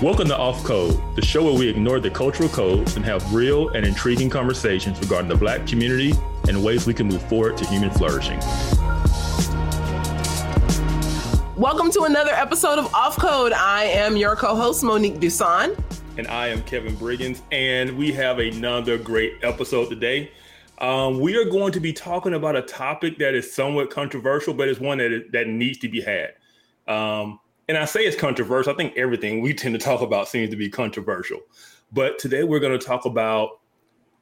[0.00, 3.70] Welcome to Off Code, the show where we ignore the cultural codes and have real
[3.70, 6.12] and intriguing conversations regarding the Black community
[6.46, 8.38] and ways we can move forward to human flourishing.
[11.56, 13.52] Welcome to another episode of Off Code.
[13.52, 15.76] I am your co host, Monique Duson.
[16.16, 20.30] And I am Kevin Briggins, and we have another great episode today.
[20.78, 24.68] Um, we are going to be talking about a topic that is somewhat controversial, but
[24.68, 26.34] it's one that, is, that needs to be had.
[26.86, 28.72] Um, and I say it's controversial.
[28.72, 31.40] I think everything we tend to talk about seems to be controversial.
[31.92, 33.60] But today we're going to talk about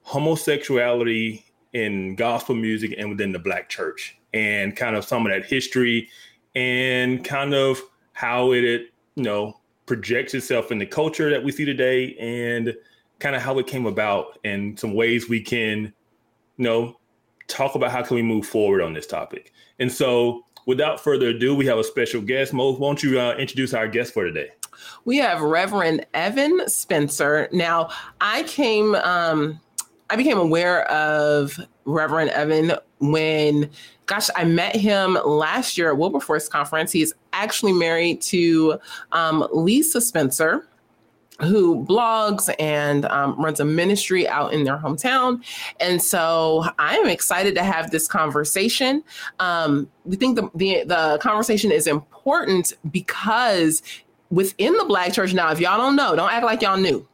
[0.03, 5.45] homosexuality in gospel music and within the black church and kind of some of that
[5.45, 6.09] history
[6.55, 7.81] and kind of
[8.13, 12.75] how it, you know projects itself in the culture that we see today and
[13.19, 15.93] kind of how it came about and some ways we can
[16.57, 16.99] you know
[17.47, 21.55] talk about how can we move forward on this topic and so without further ado,
[21.55, 22.53] we have a special guest.
[22.53, 24.51] Mo, won't you uh, introduce our guest for today?
[25.05, 27.49] We have Reverend Evan Spencer.
[27.53, 27.89] Now,
[28.21, 29.59] I came, um,
[30.11, 33.71] I became aware of Reverend Evan when,
[34.07, 36.93] gosh, I met him last year at Wilberforce Conference.
[36.93, 38.79] He's actually married to
[39.13, 40.69] um, Lisa Spencer
[41.41, 45.43] who blogs and um, runs a ministry out in their hometown.
[45.81, 49.03] And so I am excited to have this conversation.
[49.39, 53.83] Um, we think the, the, the conversation is important because
[54.31, 57.07] within the Black church, now, if y'all don't know, don't act like y'all knew.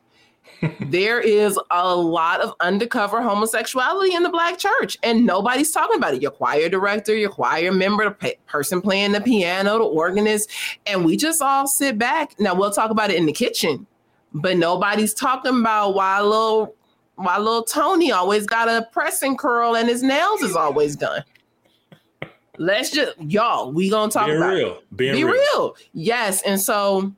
[0.81, 6.15] there is a lot of undercover homosexuality in the black church and nobody's talking about
[6.15, 10.51] it your choir director your choir member the person playing the piano the organist
[10.87, 13.87] and we just all sit back now we'll talk about it in the kitchen
[14.35, 16.75] but nobody's talking about why little
[17.17, 21.25] why little Tony always got a pressing curl and his nails is always done.
[22.59, 24.75] Let's just y'all, we gonna talk Being about real.
[24.75, 24.97] It.
[24.97, 25.33] Being Be real.
[25.33, 25.77] Be real.
[25.93, 26.43] Yes.
[26.43, 27.13] And so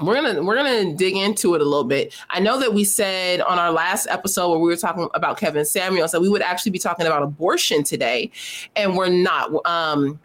[0.00, 2.14] we're gonna we're gonna dig into it a little bit.
[2.30, 5.64] I know that we said on our last episode where we were talking about Kevin
[5.64, 8.30] Samuel, so we would actually be talking about abortion today,
[8.76, 9.50] and we're not.
[9.66, 10.18] Um,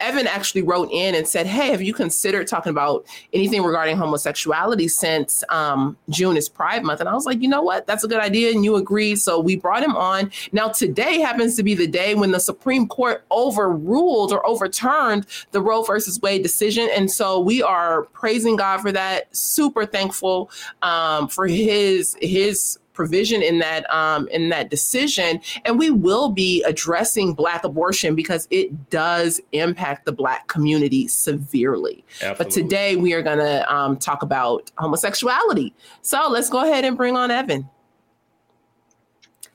[0.00, 4.88] Evan actually wrote in and said, Hey, have you considered talking about anything regarding homosexuality
[4.88, 7.00] since um, June is Pride Month?
[7.00, 7.86] And I was like, You know what?
[7.86, 8.50] That's a good idea.
[8.52, 9.16] And you agreed.
[9.16, 10.30] So we brought him on.
[10.52, 15.60] Now, today happens to be the day when the Supreme Court overruled or overturned the
[15.60, 16.88] Roe versus Wade decision.
[16.94, 19.34] And so we are praising God for that.
[19.36, 20.50] Super thankful
[20.82, 26.62] um, for his, his, provision in that um, in that decision, and we will be
[26.64, 32.04] addressing Black abortion because it does impact the Black community severely.
[32.16, 32.44] Absolutely.
[32.44, 35.72] But today we are going to um, talk about homosexuality.
[36.02, 37.66] So let's go ahead and bring on Evan.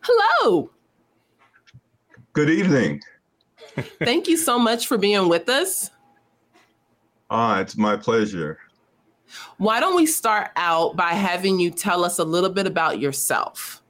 [0.02, 0.72] Hello.
[2.34, 3.00] Good evening.
[4.04, 5.92] Thank you so much for being with us.
[7.30, 8.58] Ah, it's my pleasure.
[9.58, 13.82] Why don't we start out by having you tell us a little bit about yourself?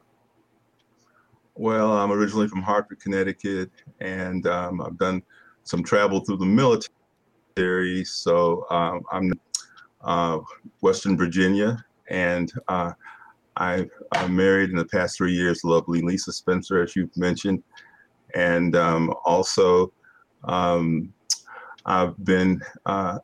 [1.55, 5.23] Well, I'm originally from Hartford, Connecticut, and um, I've done
[5.63, 8.03] some travel through the military.
[8.03, 9.33] So um, I'm
[10.01, 10.39] uh,
[10.81, 12.91] Western Virginia, and uh,
[13.57, 17.63] I, am married in the past three years, lovely Lisa Spencer, as you've mentioned,
[18.33, 19.93] and um, also
[20.43, 21.13] um,
[21.85, 23.19] I've been uh,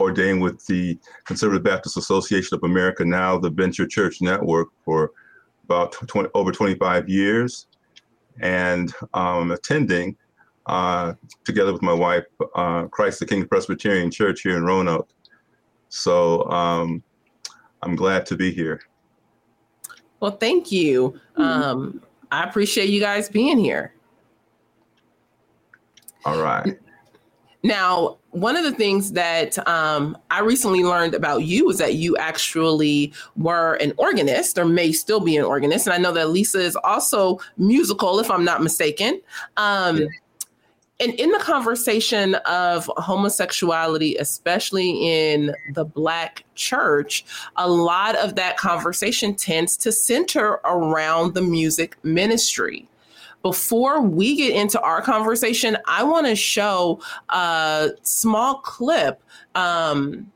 [0.00, 5.12] ordained with the Conservative Baptist Association of America, now the Venture Church Network, for
[5.64, 7.66] about 20, over 25 years,
[8.40, 10.16] and um, attending
[10.66, 11.12] uh,
[11.44, 12.24] together with my wife
[12.54, 15.08] uh, Christ the King Presbyterian Church here in Roanoke.
[15.88, 17.02] So um,
[17.82, 18.80] I'm glad to be here.
[20.20, 21.20] Well, thank you.
[21.36, 23.94] Um, I appreciate you guys being here.
[26.24, 26.78] All right.
[27.62, 32.16] Now, one of the things that um, I recently learned about you is that you
[32.16, 35.86] actually were an organist or may still be an organist.
[35.86, 39.20] And I know that Lisa is also musical, if I'm not mistaken.
[39.56, 40.06] Um, yeah.
[41.00, 47.24] And in the conversation of homosexuality, especially in the Black church,
[47.56, 52.88] a lot of that conversation tends to center around the music ministry
[53.44, 59.22] before we get into our conversation, I want to show a small clip
[59.54, 60.32] um,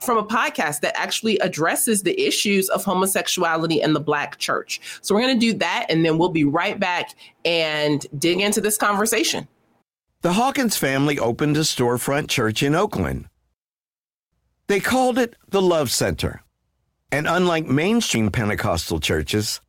[0.00, 4.82] from a podcast that actually addresses the issues of homosexuality in the Black church.
[5.00, 7.14] So we're going to do that, and then we'll be right back
[7.46, 9.48] and dig into this conversation.
[10.20, 13.28] The Hawkins family opened a storefront church in Oakland.
[14.66, 16.42] They called it the Love Center.
[17.10, 19.62] And unlike mainstream Pentecostal churches,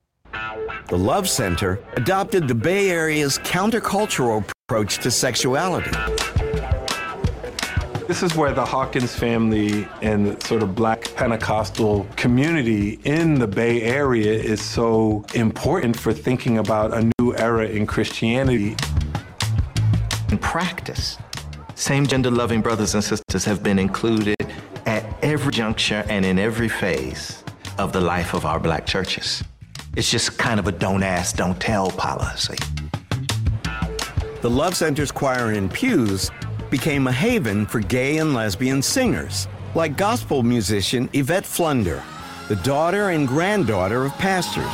[0.87, 5.91] the Love Center adopted the Bay Area's countercultural approach to sexuality.
[8.07, 13.81] This is where the Hawkins family and sort of black Pentecostal community in the Bay
[13.81, 18.75] Area is so important for thinking about a new era in Christianity.
[20.29, 21.17] In practice,
[21.75, 24.35] same gender loving brothers and sisters have been included
[24.85, 27.43] at every juncture and in every phase
[27.77, 29.43] of the life of our black churches.
[29.95, 32.57] It's just kind of a don't ask, don't tell policy.
[34.41, 36.31] The Love Center's choir in pews
[36.71, 42.01] became a haven for gay and lesbian singers, like gospel musician Yvette Flunder,
[42.47, 44.65] the daughter and granddaughter of pastors.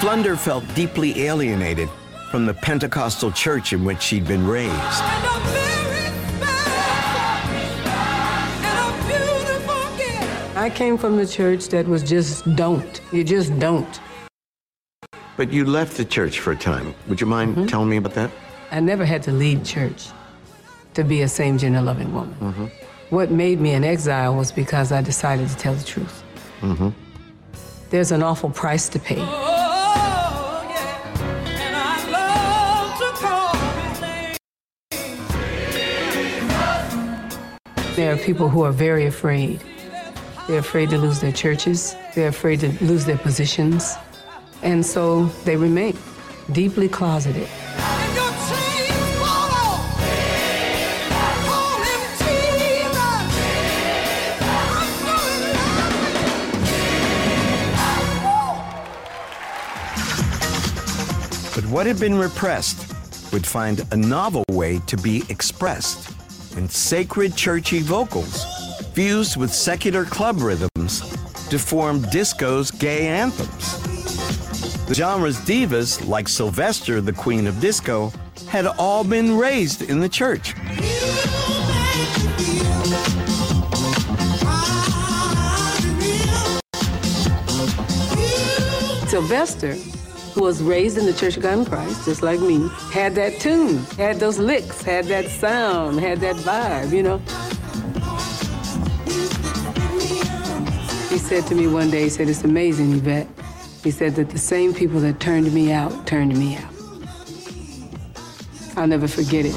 [0.00, 1.88] Flunder felt deeply alienated
[2.30, 5.02] from the Pentecostal church in which she'd been raised.
[10.66, 13.00] I came from the church that was just don't.
[13.12, 14.00] You just don't.
[15.36, 16.92] But you left the church for a time.
[17.06, 17.66] Would you mind mm-hmm.
[17.66, 18.32] telling me about that?
[18.72, 20.08] I never had to leave church
[20.94, 22.34] to be a same gender loving woman.
[22.40, 22.66] Mm-hmm.
[23.14, 26.24] What made me an exile was because I decided to tell the truth.
[26.62, 26.88] Mm-hmm.
[27.90, 29.22] There's an awful price to pay.
[37.94, 39.60] There are people who are very afraid.
[40.46, 41.96] They're afraid to lose their churches.
[42.14, 43.96] They're afraid to lose their positions.
[44.62, 45.98] And so they remain
[46.52, 47.48] deeply closeted.
[61.54, 62.92] But what had been repressed
[63.32, 66.14] would find a novel way to be expressed
[66.56, 68.55] in sacred churchy vocals
[68.96, 71.00] fused with secular club rhythms
[71.50, 73.82] to form disco's gay anthems.
[74.86, 78.10] The genre's divas, like Sylvester, the queen of disco,
[78.48, 80.54] had all been raised in the church.
[89.10, 89.74] Sylvester
[90.36, 93.40] who was raised in the Church of God in Christ, just like me, had that
[93.40, 97.22] tune, had those licks, had that sound, had that vibe, you know.
[101.08, 103.28] He said to me one day, he said, It's amazing, Yvette.
[103.84, 106.72] He said that the same people that turned me out turned me out.
[108.76, 109.54] I'll never forget it.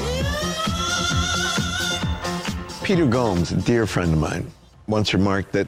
[2.84, 4.50] Peter Gomes, a dear friend of mine,
[4.86, 5.66] once remarked that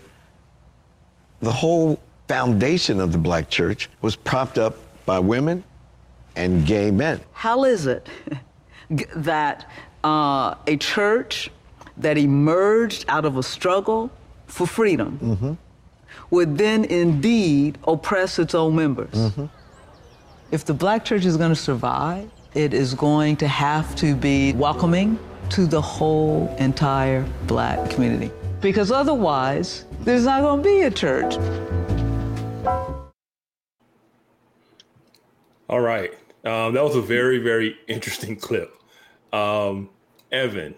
[1.41, 5.63] the whole foundation of the black church was propped up by women
[6.37, 7.21] and gay men.
[7.33, 8.09] How is it
[9.17, 9.69] that
[10.05, 11.51] uh, a church
[11.97, 14.11] that emerged out of a struggle
[14.47, 15.53] for freedom mm-hmm.
[16.33, 19.13] Would then indeed oppress its own members?
[19.13, 19.45] Mm-hmm.
[20.51, 24.55] If the black church is going to survive, it is going to have to be
[24.55, 25.19] welcoming
[25.51, 28.33] to the whole entire black community.
[28.63, 31.35] Because otherwise, there's not going to be a church.
[35.69, 36.13] All right.
[36.45, 38.75] Um, that was a very, very interesting clip.
[39.35, 39.91] Um,
[40.31, 40.77] Evan,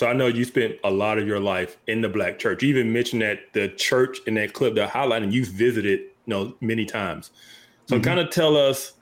[0.00, 2.62] so I know you spent a lot of your life in the black church.
[2.62, 6.54] You even mentioned that the church in that clip, the highlighting, you visited, you know,
[6.62, 7.32] many times.
[7.84, 8.04] So mm-hmm.
[8.04, 8.94] kind of tell us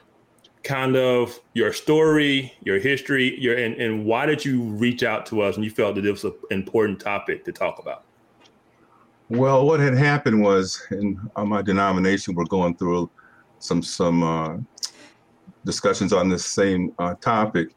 [0.64, 5.40] kind of your story, your history, your and, and why did you reach out to
[5.40, 8.02] us and you felt that this was an important topic to talk about?
[9.28, 13.08] Well, what had happened was in my denomination, we're going through
[13.60, 14.56] some some uh,
[15.64, 17.68] discussions on this same uh, topic.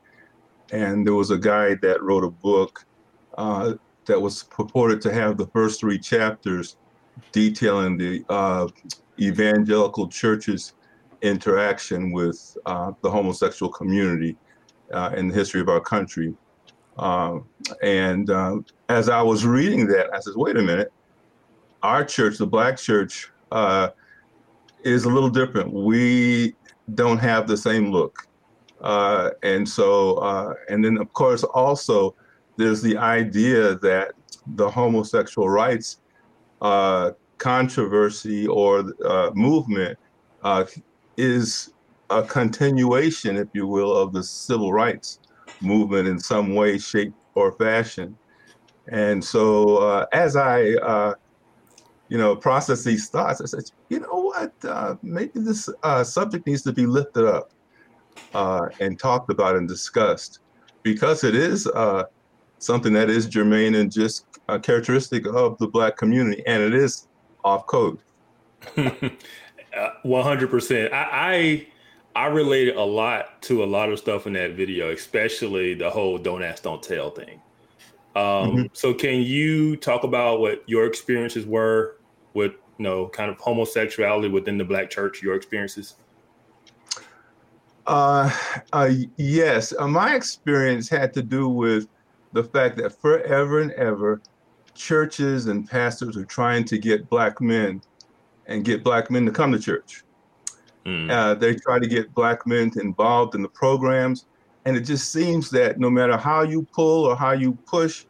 [0.72, 2.84] And there was a guy that wrote a book
[3.38, 3.74] uh,
[4.06, 6.78] that was purported to have the first three chapters
[7.32, 8.68] detailing the uh,
[9.20, 10.74] evangelical church's
[11.22, 14.36] interaction with uh, the homosexual community
[14.92, 16.34] uh, in the history of our country.
[16.98, 17.48] Um,
[17.82, 18.58] and uh,
[18.90, 20.92] as I was reading that, I said, wait a minute,
[21.84, 23.30] our church, the Black church,
[24.84, 25.72] is a little different.
[25.72, 26.56] We
[26.96, 28.28] don't have the same look.
[28.82, 32.16] Uh, and so, uh, and then of course, also
[32.62, 34.14] there's the idea that
[34.56, 35.98] the homosexual rights
[36.62, 39.98] uh, controversy or uh, movement
[40.44, 40.66] uh,
[41.18, 41.74] is
[42.10, 45.20] a continuation, if you will, of the civil rights
[45.62, 48.18] movement in some way, shape, or fashion.
[48.92, 51.16] And so, uh, as I
[52.12, 53.40] you know, process these thoughts.
[53.40, 54.54] I said, you know what?
[54.66, 57.54] Uh, maybe this uh, subject needs to be lifted up
[58.34, 60.40] uh, and talked about and discussed
[60.84, 62.04] because it is uh,
[62.62, 67.08] something that is germane and just a characteristic of the Black community, and it is
[67.44, 68.00] off code.
[70.04, 70.92] One hundred percent.
[70.94, 71.68] I
[72.16, 76.18] I related a lot to a lot of stuff in that video, especially the whole
[76.18, 77.42] "don't ask, don't tell" thing.
[78.16, 78.62] Um, mm-hmm.
[78.74, 81.98] So, can you talk about what your experiences were
[82.34, 85.24] with, you know, kind of homosexuality within the Black church?
[85.24, 85.96] Your experiences.
[87.88, 88.30] Uh,
[88.74, 89.74] uh yes.
[89.80, 91.88] Uh, my experience had to do with
[92.34, 94.22] the fact that forever and ever,
[94.74, 97.82] churches and pastors are trying to get black men
[98.48, 100.04] and get black men to come to church.
[100.86, 101.12] Mm.
[101.12, 104.26] Uh, they try to get black men involved in the programs.
[104.66, 108.06] And it just seems that no matter how you pull or how you push,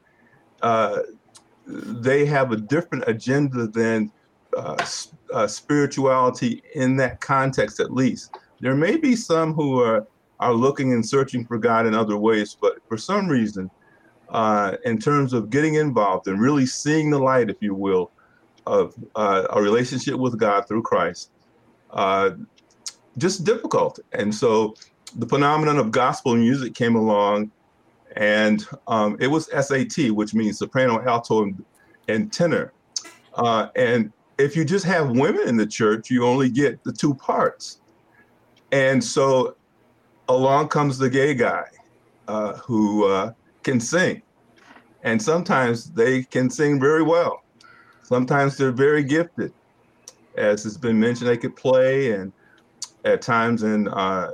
[0.62, 1.00] uh,
[1.66, 4.12] they have a different agenda than
[4.56, 4.86] uh,
[5.34, 8.36] uh, spirituality in that context, at least.
[8.60, 10.06] There may be some who are,
[10.40, 13.72] are looking and searching for God in other ways, but for some reason,
[14.32, 18.12] uh, in terms of getting involved and really seeing the light, if you will,
[18.66, 21.32] of uh, a relationship with God through Christ,
[21.92, 22.32] uh,
[23.18, 24.00] just difficult.
[24.14, 24.76] And so
[25.18, 27.52] the phenomenon of gospel music came along,
[28.16, 31.66] and um, it was SAT, which means soprano, alto, and,
[32.08, 32.74] and tenor.
[33.34, 37.14] Uh, and if you just have women in the church, you only get the two
[37.16, 37.82] parts.
[38.72, 39.56] And so
[40.30, 41.66] along comes the gay guy
[42.28, 43.34] uh, who uh,
[43.64, 44.22] can sing.
[45.04, 47.44] And sometimes they can sing very well.
[48.04, 49.54] Sometimes they're very gifted.
[50.36, 52.32] As has been mentioned, they could play and
[53.04, 54.32] at times and uh,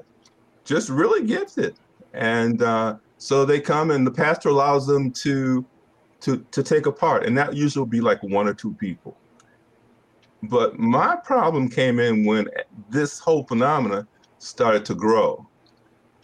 [0.66, 1.76] just really gifted.
[2.14, 5.66] And uh, so they come and the pastor allows them to
[6.20, 9.16] to to take a part, and that usually will be like one or two people.
[10.44, 12.48] But my problem came in when
[12.90, 14.08] this whole phenomena
[14.40, 15.48] started to grow,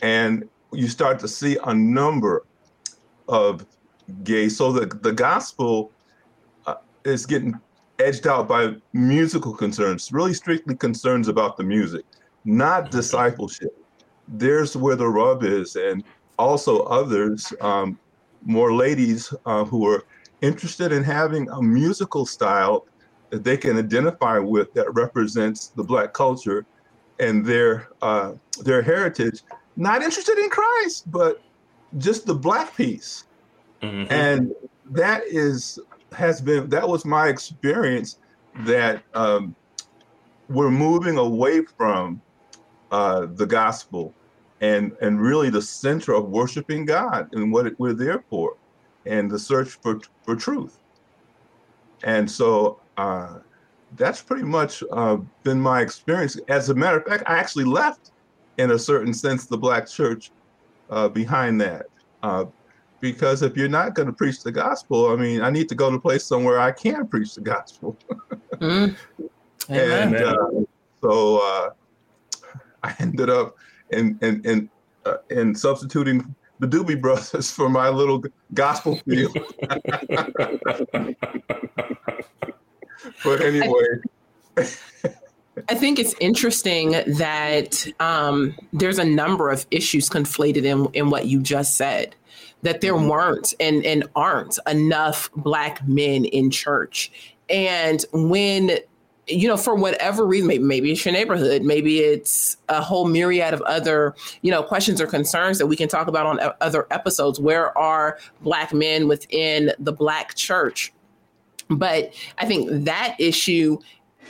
[0.01, 2.45] and you start to see a number
[3.27, 3.65] of
[4.23, 4.49] gay.
[4.49, 5.91] So the the gospel
[6.65, 7.59] uh, is getting
[7.99, 12.05] edged out by musical concerns, really strictly concerns about the music,
[12.43, 13.77] not discipleship
[14.27, 16.03] there's where the rub is, and
[16.39, 17.99] also others, um,
[18.43, 20.05] more ladies uh, who are
[20.41, 22.85] interested in having a musical style
[23.29, 26.65] that they can identify with that represents the black culture
[27.19, 29.41] and their uh, their heritage.
[29.75, 31.41] Not interested in Christ, but
[31.97, 33.25] just the black piece,
[33.81, 34.11] mm-hmm.
[34.11, 34.53] and
[34.91, 35.79] that is
[36.11, 38.19] has been that was my experience
[38.61, 39.55] that um,
[40.49, 42.21] we're moving away from
[42.91, 44.13] uh, the gospel
[44.61, 48.55] and and really the center of worshiping God and what we're there for,
[49.05, 50.79] and the search for for truth.
[52.03, 53.39] And so uh,
[53.95, 56.37] that's pretty much uh, been my experience.
[56.47, 58.11] As a matter of fact, I actually left,
[58.57, 60.31] in a certain sense, the black church
[60.93, 61.87] uh, behind that.
[62.21, 62.45] Uh,
[62.99, 65.89] because if you're not going to preach the gospel, I mean, I need to go
[65.89, 67.97] to a place somewhere I can preach the gospel.
[68.55, 68.95] mm.
[69.69, 70.49] And uh,
[70.99, 71.69] so uh,
[72.83, 73.55] I ended up
[73.91, 74.69] in and and
[75.05, 78.21] uh, and substituting the Doobie Brothers for my little
[78.53, 79.37] gospel field.
[83.23, 83.87] but anyway.
[85.69, 91.27] I think it's interesting that um, there's a number of issues conflated in, in what
[91.27, 92.15] you just said.
[92.63, 93.09] That there mm-hmm.
[93.09, 97.11] weren't and, and aren't enough Black men in church.
[97.49, 98.79] And when
[99.27, 103.53] you know, for whatever reason, maybe, maybe it's your neighborhood, maybe it's a whole myriad
[103.53, 107.39] of other, you know, questions or concerns that we can talk about on other episodes.
[107.39, 110.91] Where are Black men within the Black church?
[111.69, 113.77] But I think that issue,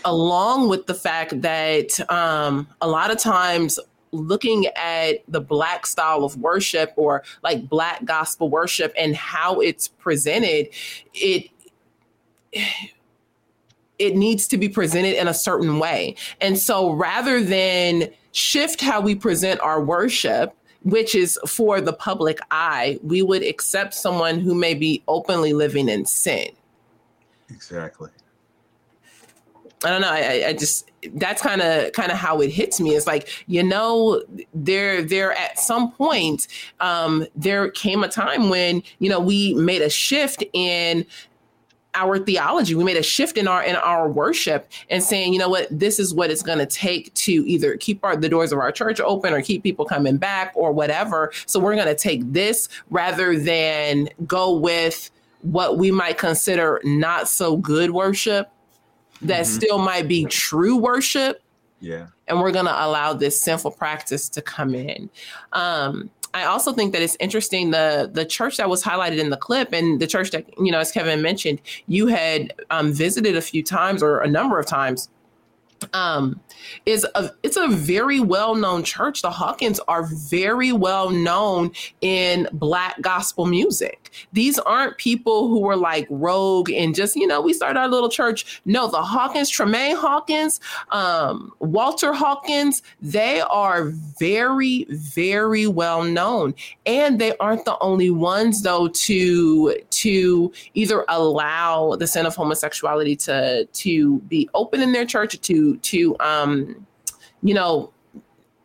[0.05, 3.79] along with the fact that um, a lot of times
[4.11, 9.87] looking at the black style of worship or like black gospel worship and how it's
[9.87, 10.67] presented
[11.15, 11.49] it
[13.99, 16.15] it needs to be presented in a certain way.
[16.41, 22.39] And so rather than shift how we present our worship, which is for the public
[22.51, 26.49] eye, we would accept someone who may be openly living in sin.
[27.49, 28.09] Exactly.
[29.83, 30.09] I don't know.
[30.09, 32.91] I, I just that's kind of kind of how it hits me.
[32.91, 34.23] It's like you know,
[34.53, 36.47] there there at some point,
[36.79, 41.05] um, there came a time when you know we made a shift in
[41.95, 42.75] our theology.
[42.75, 45.99] We made a shift in our in our worship and saying, you know what, this
[45.99, 48.99] is what it's going to take to either keep our, the doors of our church
[48.99, 51.31] open or keep people coming back or whatever.
[51.45, 55.11] So we're going to take this rather than go with
[55.41, 58.49] what we might consider not so good worship
[59.23, 59.55] that mm-hmm.
[59.55, 61.41] still might be true worship.
[61.79, 62.07] Yeah.
[62.27, 65.09] And we're going to allow this sinful practice to come in.
[65.51, 69.37] Um, I also think that it's interesting the the church that was highlighted in the
[69.37, 73.41] clip and the church that you know, as Kevin mentioned, you had um, visited a
[73.41, 75.09] few times or a number of times.
[75.93, 76.39] Um,
[76.85, 79.21] is a it's a very well known church.
[79.21, 81.71] The Hawkins are very well known
[82.01, 84.11] in black gospel music.
[84.33, 88.09] These aren't people who were like rogue and just you know we started our little
[88.09, 88.61] church.
[88.65, 90.59] No, the Hawkins, Tramaine Hawkins,
[90.91, 93.85] um, Walter Hawkins, they are
[94.19, 96.53] very very well known,
[96.85, 103.15] and they aren't the only ones though to to either allow the sin of homosexuality
[103.15, 106.85] to to be open in their church to to um,
[107.41, 107.91] you know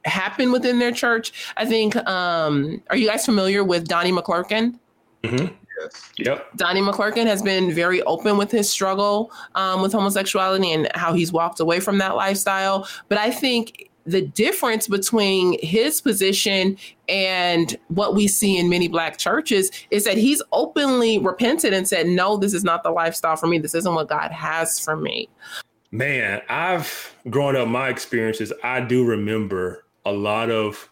[0.05, 1.33] happen within their church.
[1.57, 1.97] I think.
[1.97, 4.79] Um, are you guys familiar with Donnie McClurkin?
[5.25, 5.55] Mm-hmm.
[5.81, 6.13] Yes.
[6.19, 6.57] Yep.
[6.57, 11.33] Donnie McClurkin has been very open with his struggle um, with homosexuality and how he's
[11.33, 12.89] walked away from that lifestyle.
[13.09, 19.19] But I think the difference between his position and what we see in many black
[19.19, 23.47] churches is that he's openly repented and said, No, this is not the lifestyle for
[23.47, 23.59] me.
[23.59, 25.29] This isn't what God has for me.
[25.91, 28.53] Man, I've grown up my experiences.
[28.63, 30.91] I do remember a lot of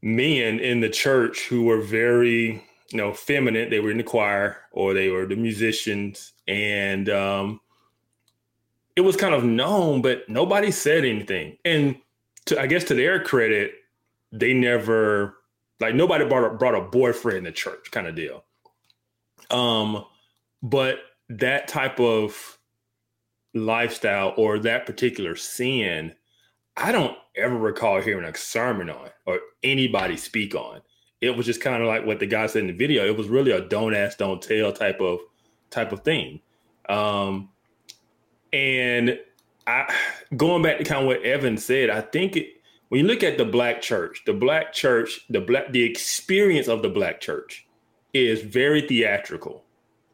[0.00, 3.68] men in the church who were very, you know, feminine.
[3.68, 7.60] They were in the choir or they were the musicians, and um,
[8.96, 11.58] it was kind of known, but nobody said anything.
[11.66, 11.96] And
[12.46, 13.74] to, I guess to their credit,
[14.32, 15.36] they never
[15.80, 18.44] like nobody brought a, brought a boyfriend in the church, kind of deal.
[19.50, 20.06] Um,
[20.62, 22.58] but that type of
[23.54, 26.14] lifestyle or that particular sin,
[26.76, 30.80] I don't ever recall hearing a sermon on or anybody speak on.
[31.20, 33.06] It was just kind of like what the guy said in the video.
[33.06, 35.20] It was really a don't ask, don't tell type of
[35.70, 36.40] type of thing.
[36.88, 37.50] Um,
[38.52, 39.18] and
[39.66, 39.94] I
[40.36, 42.48] going back to kind of what Evan said, I think it,
[42.88, 46.82] when you look at the black church, the black church, the black the experience of
[46.82, 47.66] the black church
[48.12, 49.64] is very theatrical,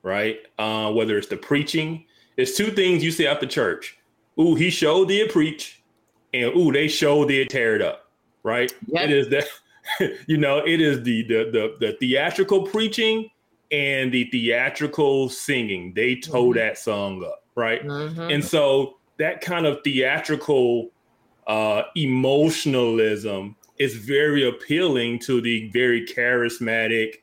[0.02, 0.38] right?
[0.58, 2.04] Uh, whether it's the preaching,
[2.38, 3.98] there's two things you see after church.
[4.40, 5.82] Ooh, he showed did preach,
[6.32, 8.04] and ooh, they showed did tear it up.
[8.44, 8.72] Right?
[8.86, 9.04] Yep.
[9.04, 9.48] It is that
[10.28, 13.28] you know, it is the, the the the theatrical preaching
[13.72, 15.92] and the theatrical singing.
[15.94, 16.58] They tore mm-hmm.
[16.58, 17.84] that song up, right?
[17.84, 18.20] Mm-hmm.
[18.20, 20.90] And so that kind of theatrical
[21.48, 27.16] uh, emotionalism is very appealing to the very charismatic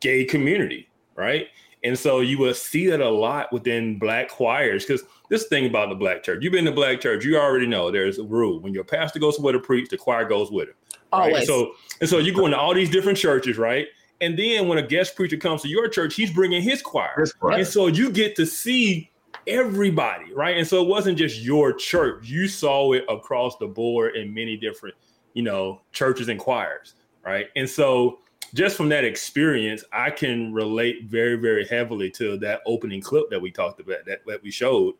[0.00, 1.46] gay community, right?
[1.82, 5.88] And so you will see that a lot within black choirs because this thing about
[5.88, 8.60] the black church, you've been to black church, you already know there's a rule.
[8.60, 10.74] When your pastor goes somewhere to preach, the choir goes with him.
[11.12, 11.20] Right?
[11.20, 11.36] Always.
[11.38, 13.86] And so and so you go into all these different churches, right?
[14.20, 17.14] And then when a guest preacher comes to your church, he's bringing his choir.
[17.18, 17.58] His choir.
[17.58, 19.10] And so you get to see
[19.46, 20.58] everybody, right?
[20.58, 22.26] And so it wasn't just your church.
[22.26, 24.94] You saw it across the board in many different,
[25.32, 27.46] you know, churches and choirs, right?
[27.56, 28.18] And so
[28.54, 33.40] just from that experience, I can relate very, very heavily to that opening clip that
[33.40, 34.94] we talked about, that, that we showed,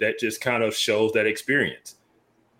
[0.00, 1.96] that just kind of shows that experience.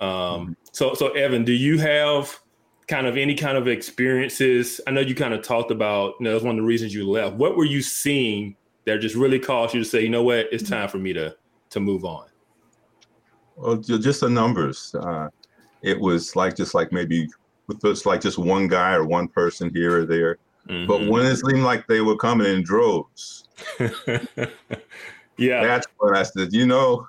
[0.01, 0.53] Um, mm-hmm.
[0.73, 2.39] so, so Evan, do you have
[2.87, 4.81] kind of any kind of experiences?
[4.87, 7.09] I know you kind of talked about, you know, that's one of the reasons you
[7.09, 7.35] left.
[7.37, 10.69] What were you seeing that just really caused you to say, you know what, it's
[10.69, 11.37] time for me to
[11.71, 12.27] to move on?
[13.57, 14.95] Well, just the numbers.
[14.95, 15.29] Uh,
[15.83, 17.29] it was like just like maybe
[17.67, 20.39] with just like just one guy or one person here or there.
[20.69, 20.87] Mm-hmm.
[20.87, 23.49] But when it seemed like they were coming in droves,
[23.79, 27.07] yeah, that's when I said, you know,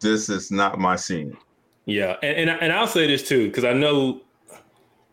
[0.00, 1.36] this is not my scene.
[1.84, 4.20] Yeah, and and, and I'll say this too because I know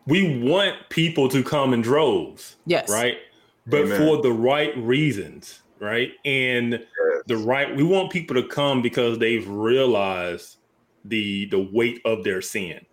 [0.06, 2.56] we want people to come in droves.
[2.66, 3.18] Yes, right,
[3.66, 3.98] but Amen.
[3.98, 7.22] for the right reasons, right, and yes.
[7.26, 7.74] the right.
[7.74, 10.56] We want people to come because they've realized
[11.04, 12.84] the the weight of their sin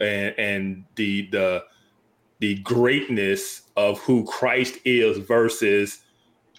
[0.00, 1.64] and, and the the
[2.40, 6.00] the greatness of who Christ is versus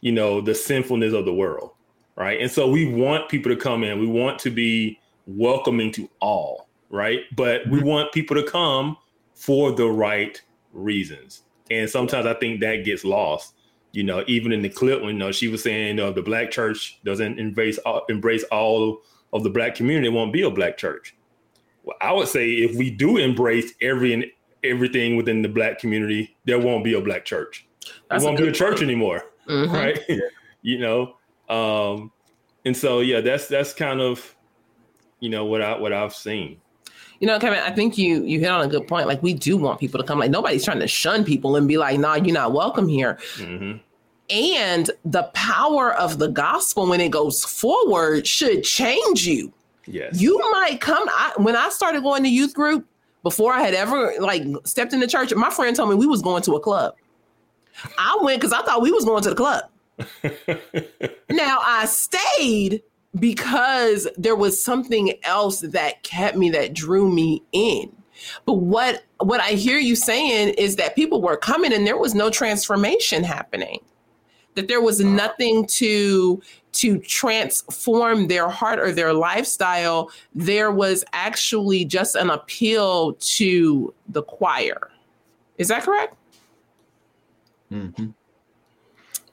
[0.01, 1.71] you know the sinfulness of the world,
[2.15, 2.39] right?
[2.39, 3.99] And so we want people to come in.
[3.99, 7.21] We want to be welcoming to all, right?
[7.35, 7.87] But we mm-hmm.
[7.87, 8.97] want people to come
[9.33, 11.43] for the right reasons.
[11.69, 13.55] And sometimes I think that gets lost.
[13.93, 16.21] You know, even in the clip, when you know she was saying, you know, the
[16.21, 17.77] black church doesn't embrace
[18.07, 19.01] embrace all
[19.33, 21.15] of the black community, it won't be a black church.
[21.83, 24.25] Well, I would say if we do embrace every and
[24.63, 27.67] everything within the black community, there won't be a black church.
[28.09, 28.83] That's there won't be a church point.
[28.83, 29.73] anymore, mm-hmm.
[29.73, 29.99] right?
[30.61, 31.15] you know,
[31.49, 32.11] um,
[32.65, 34.35] and so yeah, that's that's kind of
[35.19, 36.59] you know what I what I've seen.
[37.19, 39.07] You know, Kevin, I think you you hit on a good point.
[39.07, 40.19] Like we do want people to come.
[40.19, 43.77] Like nobody's trying to shun people and be like, "Nah, you're not welcome here." Mm-hmm.
[44.29, 49.51] And the power of the gospel when it goes forward should change you.
[49.85, 50.21] Yes.
[50.21, 51.07] You might come.
[51.09, 52.87] I, when I started going to youth group,
[53.23, 56.21] before I had ever like stepped in the church, my friend told me we was
[56.21, 56.95] going to a club.
[57.97, 59.63] I went because I thought we was going to the club.
[61.29, 62.81] now I stayed
[63.19, 67.91] because there was something else that kept me that drew me in.
[68.45, 72.15] But what what I hear you saying is that people were coming and there was
[72.15, 73.79] no transformation happening.
[74.55, 75.09] That there was uh-huh.
[75.09, 76.41] nothing to
[76.73, 80.11] to transform their heart or their lifestyle.
[80.33, 84.91] There was actually just an appeal to the choir.
[85.57, 86.15] Is that correct?
[87.71, 88.07] Mm-hmm.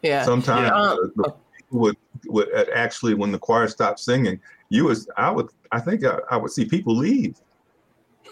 [0.02, 0.24] Yeah.
[0.24, 1.34] Sometimes um, the,
[1.70, 1.96] would,
[2.26, 6.36] would actually, when the choir stopped singing, you was I would I think I, I
[6.36, 7.40] would see people leave,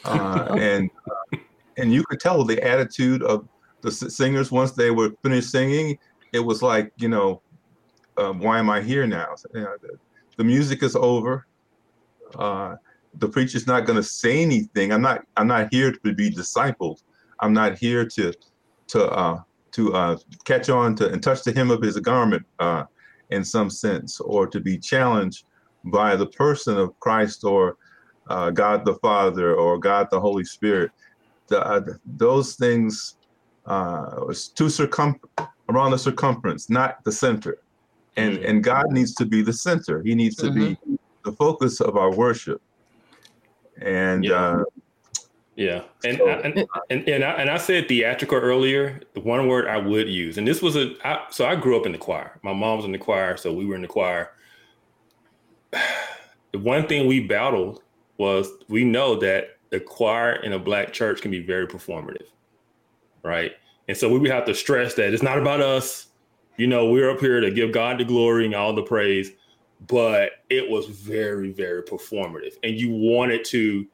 [0.05, 0.91] uh, and
[1.33, 1.39] uh,
[1.77, 3.49] and you could tell the attitude of
[3.81, 5.99] the singers once they were finished singing.
[6.33, 7.41] It was like you know,
[8.17, 9.35] why am I here now?
[9.55, 9.99] You know, the,
[10.37, 11.47] the, music is over.
[12.35, 12.77] Uh,
[13.19, 14.93] the preacher's not going to say anything.
[14.93, 15.23] I'm not.
[15.37, 17.03] I'm not here to be discipled.
[17.41, 18.33] I'm not here to
[18.89, 19.41] to uh,
[19.73, 22.85] to uh, catch on to and touch the hem of his garment uh,
[23.31, 25.45] in some sense, or to be challenged
[25.85, 27.77] by the person of Christ or
[28.29, 30.91] uh, God the Father or God the Holy Spirit.
[31.49, 33.17] The, uh, those things
[33.67, 35.21] uh, too circum
[35.69, 37.59] around the circumference, not the center.
[38.17, 38.49] And mm.
[38.49, 40.03] and God needs to be the center.
[40.03, 40.75] He needs to mm-hmm.
[40.87, 42.63] be the focus of our worship.
[43.81, 44.33] And yeah.
[44.33, 44.65] uh,
[45.57, 49.01] yeah, and, so, and and and I, and I said theatrical earlier.
[49.15, 51.87] The one word I would use, and this was a I, so I grew up
[51.87, 52.39] in the choir.
[52.43, 54.33] My mom was in the choir, so we were in the choir.
[56.53, 57.83] The one thing we battled
[58.17, 62.29] was we know that the choir in a black church can be very performative,
[63.23, 63.53] right?
[63.89, 66.07] And so we would have to stress that it's not about us.
[66.57, 69.31] You know, we're up here to give God the glory and all the praise,
[69.87, 73.87] but it was very, very performative, and you wanted to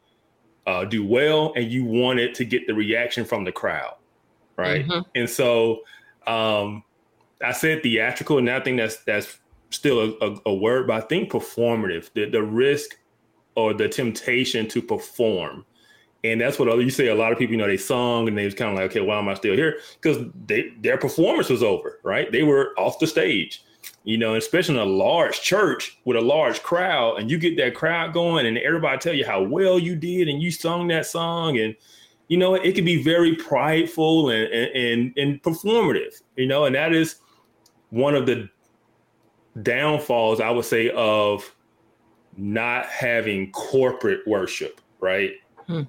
[0.67, 3.95] uh, do well and you wanted to get the reaction from the crowd,
[4.57, 4.87] right?
[4.87, 5.01] Mm-hmm.
[5.15, 5.81] And so
[6.27, 6.85] um,
[7.43, 9.39] I said theatrical, and I think that's that's
[9.71, 12.13] still a, a, a word, but I think performative.
[12.13, 12.99] The the risk
[13.55, 15.65] or the temptation to perform.
[16.25, 17.09] And that's what you say.
[17.09, 19.01] A lot of people, you know, they sung and they was kind of like, okay,
[19.01, 19.79] why am I still here?
[20.01, 22.31] Because they their performance was over, right?
[22.31, 23.65] They were off the stage
[24.05, 27.75] you know, especially in a large church with a large crowd, and you get that
[27.75, 31.59] crowd going, and everybody tell you how well you did, and you sung that song,
[31.59, 31.75] and
[32.29, 36.93] you know, it can be very prideful and and and performative, you know, and that
[36.93, 37.17] is
[37.91, 38.49] one of the
[39.63, 41.55] downfalls I would say of
[42.37, 45.33] not having corporate worship, right?
[45.67, 45.83] Hmm.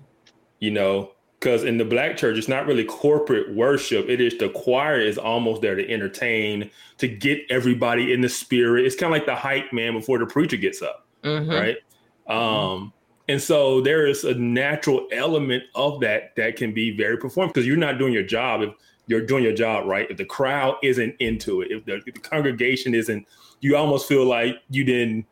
[0.63, 4.08] You know, because in the black church it's not really corporate worship.
[4.08, 8.86] It is the choir is almost there to entertain to get everybody in the spirit.
[8.86, 11.49] It's kind of like the hype man before the preacher gets up mm-hmm.
[11.49, 11.78] right?
[12.28, 12.93] Um
[13.30, 17.65] and so there is a natural element of that that can be very performed because
[17.65, 18.73] you're not doing your job if
[19.08, 20.10] you're doing your job right.
[20.10, 23.28] If the crowd isn't into it if the, if the congregation isn't
[23.62, 25.26] you almost feel like you didn't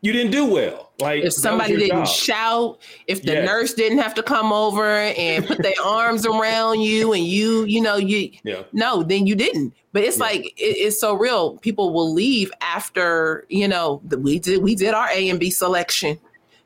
[0.00, 0.92] you didn't do well.
[1.00, 2.08] Like if somebody didn't job.
[2.08, 7.12] shout, if the nurse didn't have to come over and put their arms around you,
[7.12, 8.62] and you, you know, you, yeah.
[8.72, 9.74] no, then you didn't.
[9.92, 10.24] But it's yeah.
[10.24, 11.58] like it, it's so real.
[11.58, 16.18] People will leave after you know we did we did our A and B selection.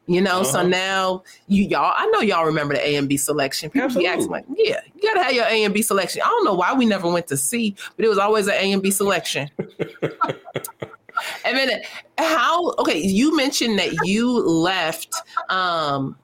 [0.07, 0.45] You know, uh-huh.
[0.45, 3.71] so now you y'all, I know y'all remember the A and B selection.
[3.71, 4.11] People Absolutely.
[4.11, 6.23] be asking like, yeah, you gotta have your A and B selection.
[6.25, 8.73] I don't know why we never went to C, but it was always an A
[8.73, 9.51] and B selection.
[11.45, 11.83] and then
[12.19, 15.15] how okay you mentioned that you left
[15.49, 16.17] um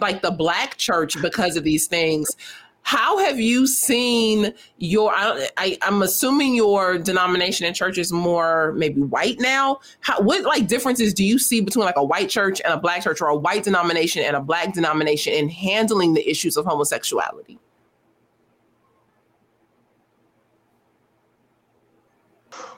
[0.00, 2.36] like the black church because of these things.
[2.82, 8.72] How have you seen your I, I am assuming your denomination and church is more
[8.72, 9.80] maybe white now.
[10.00, 13.02] How what like differences do you see between like a white church and a black
[13.02, 17.58] church or a white denomination and a black denomination in handling the issues of homosexuality?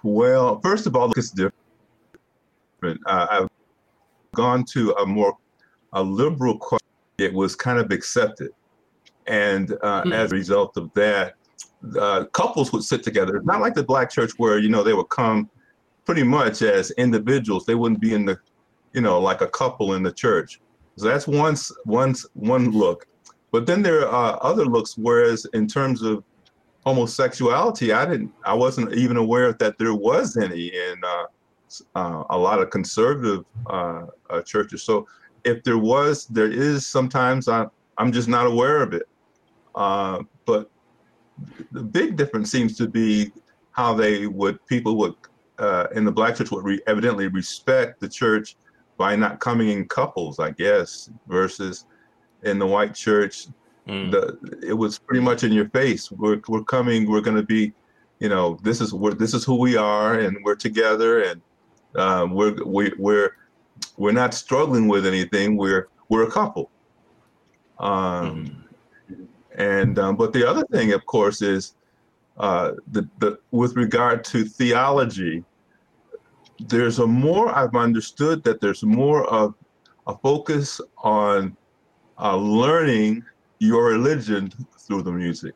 [0.05, 1.56] Well first of all it's different
[2.87, 3.01] different.
[3.07, 3.49] Uh, I've
[4.35, 5.37] gone to a more
[5.93, 6.79] a liberal choir.
[7.19, 8.51] It was kind of accepted,
[9.27, 10.13] and uh, mm-hmm.
[10.13, 11.35] as a result of that,
[11.99, 13.41] uh, couples would sit together.
[13.45, 15.49] Not like the black church where you know they would come
[16.05, 17.65] pretty much as individuals.
[17.67, 18.39] They wouldn't be in the,
[18.93, 20.61] you know, like a couple in the church.
[20.97, 23.07] So that's one one one look.
[23.53, 24.99] But then there are other looks.
[24.99, 26.23] Whereas in terms of
[26.85, 31.25] homosexuality, I didn't, I wasn't even aware that there was any in uh,
[31.95, 34.83] uh, a lot of conservative uh, uh, churches.
[34.83, 35.07] So
[35.45, 37.67] if there was, there is sometimes I,
[37.99, 39.09] I'm just not aware of it.
[39.75, 40.71] Uh, but
[41.73, 43.33] the big difference seems to be
[43.73, 45.15] how they would people would
[45.59, 48.57] uh, in the black church would re- evidently respect the church
[48.97, 51.87] by not coming in couples, I guess, versus
[52.43, 53.49] in the white church,
[53.87, 54.11] mm.
[54.11, 56.11] the it was pretty much in your face.
[56.11, 57.09] We're we're coming.
[57.09, 57.73] We're going to be,
[58.19, 61.41] you know, this is where this is who we are, and we're together, and
[61.97, 63.37] um, we're we, we're
[63.97, 65.57] we're not struggling with anything.
[65.57, 66.71] We're we're a couple.
[67.79, 68.65] Um,
[69.57, 71.75] and um, but the other thing, of course, is
[72.37, 75.45] uh, the, the with regard to theology.
[76.59, 79.55] There's a more I've understood that there's more of
[80.07, 81.55] a focus on
[82.19, 83.25] uh, learning
[83.59, 85.55] your religion through the music.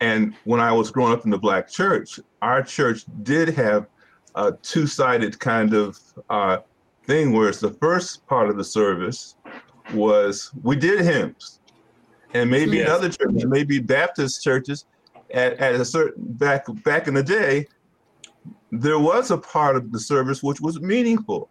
[0.00, 3.86] And when I was growing up in the black church, our church did have
[4.34, 5.98] a two-sided kind of
[6.30, 6.58] uh,
[7.06, 9.36] thing, whereas the first part of the service
[9.94, 11.60] was we did hymns,
[12.34, 12.86] and maybe yes.
[12.86, 14.86] in other churches, maybe Baptist churches,
[15.32, 17.66] at, at a certain back back in the day,
[18.70, 21.48] there was a part of the service which was meaningful,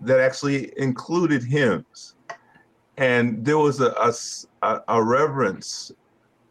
[0.00, 2.16] that actually included hymns,
[2.96, 4.12] and there was a
[4.62, 5.92] a, a reverence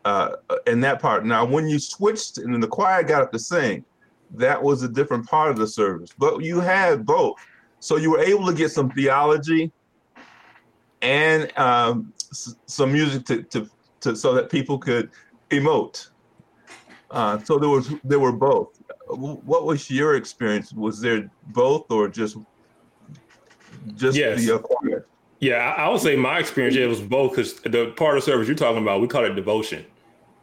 [0.06, 0.32] uh,
[0.68, 1.26] in that part.
[1.26, 3.84] Now, when you switched and the choir got up to sing,
[4.32, 6.12] that was a different part of the service.
[6.18, 7.36] But you had both,
[7.80, 9.72] so you were able to get some theology
[11.02, 13.70] and um, s- some music to, to,
[14.02, 15.12] to so that people could
[15.50, 16.10] emote.
[17.12, 18.80] Uh, so there was there were both.
[19.08, 20.74] What was your experience?
[20.74, 22.38] Was there both, or just
[23.96, 24.46] just yes.
[24.46, 25.06] the choir?
[25.40, 28.58] Yeah, I would say my experience it was both because the part of service you're
[28.58, 29.86] talking about we call it devotion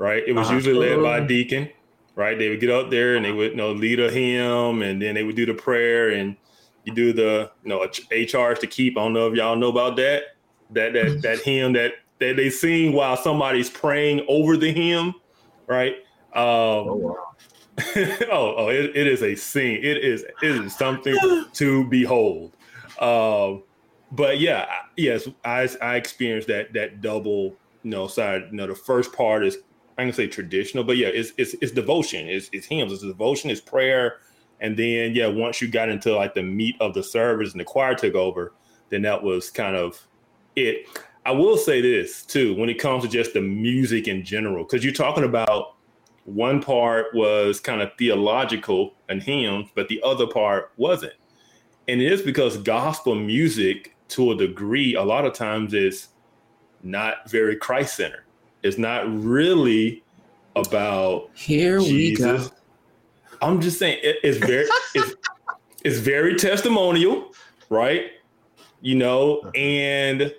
[0.03, 0.25] right?
[0.27, 0.57] It was uh-huh.
[0.57, 1.71] usually led by a deacon,
[2.15, 2.39] right?
[2.39, 5.15] They would get up there and they would you know lead a hymn, and then
[5.15, 6.37] they would do the prayer, and
[6.85, 8.97] you do the you know a, charge to keep.
[8.97, 10.23] I don't know if y'all know about that.
[10.71, 15.15] That that that hymn that that they sing while somebody's praying over the hymn,
[15.67, 15.95] right?
[16.35, 17.17] Um, oh, wow.
[18.31, 19.79] oh, oh, it, it is a scene.
[19.83, 21.17] It is it is something
[21.53, 22.53] to behold.
[23.01, 23.63] Um,
[24.13, 28.49] but yeah, yes, I I experienced that that double you know side.
[28.51, 29.59] You know, the first part is
[30.03, 33.51] I'm gonna say traditional, but yeah, it's it's, it's devotion, it's, it's hymns, it's devotion,
[33.51, 34.19] it's prayer,
[34.61, 37.65] and then yeah, once you got into like the meat of the service and the
[37.65, 38.53] choir took over,
[38.89, 40.07] then that was kind of
[40.57, 40.87] it.
[41.25, 44.85] I will say this too, when it comes to just the music in general, because
[44.85, 45.77] you're talking about
[46.25, 51.15] one part was kind of theological and hymns, but the other part wasn't.
[51.89, 56.09] And it is because gospel music, to a degree, a lot of times is
[56.83, 58.22] not very Christ centered.
[58.63, 60.03] It's not really
[60.57, 61.91] about here Jesus.
[61.91, 62.49] we go.
[63.41, 65.15] I'm just saying it, it's very it's,
[65.85, 67.33] it's very testimonial,
[67.69, 68.13] right?
[68.81, 69.51] You know, uh-huh.
[69.55, 70.35] and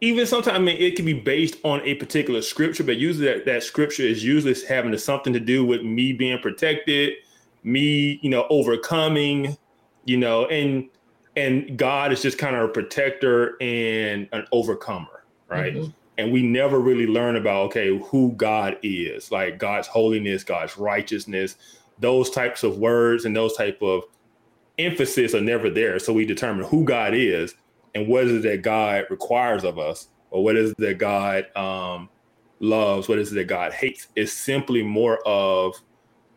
[0.00, 3.44] even sometimes I mean it can be based on a particular scripture, but usually that,
[3.46, 7.14] that scripture is usually having something to do with me being protected,
[7.62, 9.56] me, you know, overcoming,
[10.04, 10.88] you know, and
[11.36, 15.74] and God is just kind of a protector and an overcomer, right?
[15.74, 20.76] Mm-hmm and we never really learn about okay who god is like god's holiness god's
[20.76, 21.56] righteousness
[22.00, 24.04] those types of words and those type of
[24.78, 25.98] emphasis are never there.
[25.98, 27.54] So we determine who god is
[27.94, 31.54] and what is it that god requires of us or what is it that god
[31.56, 32.08] um,
[32.60, 34.08] loves what is it that god hates.
[34.14, 35.74] It's simply more of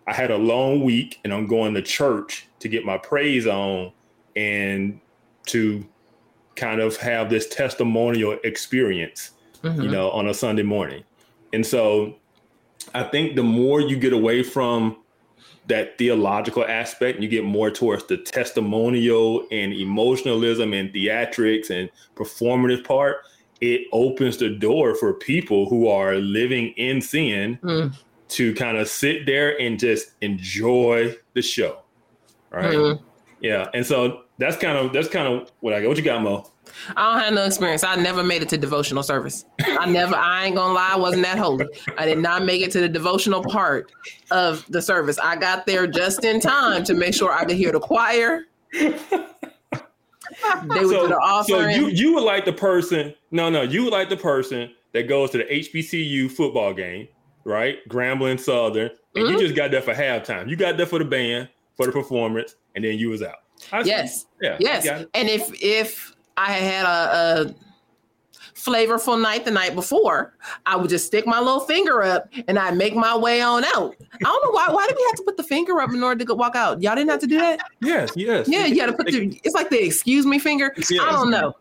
[0.08, 3.92] i had a long week and i'm going to church to get my praise on
[4.36, 5.00] and
[5.46, 5.86] to
[6.56, 9.32] kind of have this testimonial experience
[9.64, 9.82] mm-hmm.
[9.82, 11.04] you know, on a Sunday morning.
[11.54, 12.16] And so
[12.94, 14.98] I think the more you get away from
[15.68, 22.84] that theological aspect, you get more towards the testimonial and emotionalism and theatrics and performative
[22.84, 23.18] part,
[23.62, 27.96] it opens the door for people who are living in sin mm.
[28.28, 31.80] to kind of sit there and just enjoy the show.
[32.50, 32.76] Right.
[32.76, 33.02] Mm.
[33.40, 33.70] Yeah.
[33.74, 35.90] And so that's kind of that's kind of what I got.
[35.90, 36.51] What you got, Mo?
[36.96, 37.84] I don't have no experience.
[37.84, 39.46] I never made it to devotional service.
[39.60, 41.68] I never, I ain't gonna lie, I wasn't that holy.
[41.98, 43.92] I did not make it to the devotional part
[44.32, 45.18] of the service.
[45.20, 48.46] I got there just in time to make sure I could hear the choir.
[50.64, 51.76] They would so, do the offering.
[51.76, 55.08] So you you would like the person, no, no, you would like the person that
[55.08, 57.08] goes to the HBCU football game,
[57.44, 57.78] right?
[57.90, 59.34] Grambling Southern, and mm-hmm.
[59.34, 60.50] you just got there for halftime.
[60.50, 63.36] You got there for the band, for the performance, and then you was out.
[63.72, 64.26] I yes.
[64.42, 64.58] Yeah.
[64.60, 64.88] Yes.
[64.88, 67.56] And if if I had a, a
[68.62, 72.78] flavorful night the night before, I would just stick my little finger up and I'd
[72.78, 73.96] make my way on out.
[74.14, 74.68] I don't know why.
[74.70, 76.82] Why did we have to put the finger up in order to go walk out?
[76.82, 77.60] Y'all didn't have to do that.
[77.82, 78.48] Yes, yes.
[78.48, 79.40] Yeah, you got to put the.
[79.44, 80.74] It's like the excuse me finger.
[80.78, 81.02] Yes.
[81.02, 81.54] I don't know.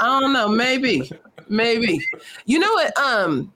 [0.00, 0.48] I don't know.
[0.48, 1.10] Maybe,
[1.48, 2.00] maybe.
[2.44, 2.96] You know what?
[2.98, 3.52] Um,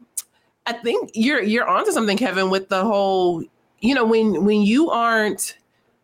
[0.67, 3.45] I think you're you're onto something, Kevin, with the whole.
[3.81, 5.59] You know, when when you aren't.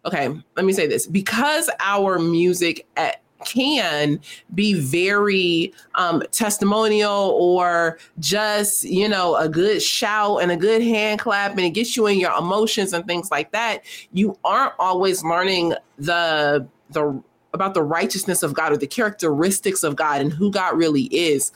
[0.04, 4.20] Okay, let me say this because our music at can
[4.54, 11.20] be very um, testimonial or just you know a good shout and a good hand
[11.20, 15.22] clap and it gets you in your emotions and things like that you aren't always
[15.24, 17.22] learning the the
[17.54, 21.52] about the righteousness of God or the characteristics of God and who God really is.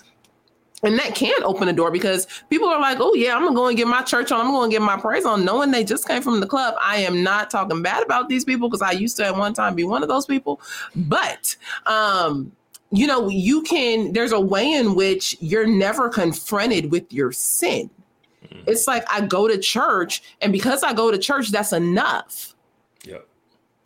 [0.87, 3.57] And that can open the door because people are like, oh, yeah, I'm going to
[3.57, 4.46] go and get my church on.
[4.46, 6.75] I'm going to get my praise on, knowing they just came from the club.
[6.81, 9.75] I am not talking bad about these people because I used to at one time
[9.75, 10.61] be one of those people.
[10.94, 12.53] But, um,
[12.92, 17.90] you know, you can, there's a way in which you're never confronted with your sin.
[18.44, 18.62] Mm-hmm.
[18.68, 22.55] It's like I go to church, and because I go to church, that's enough.
[23.05, 23.27] Yep.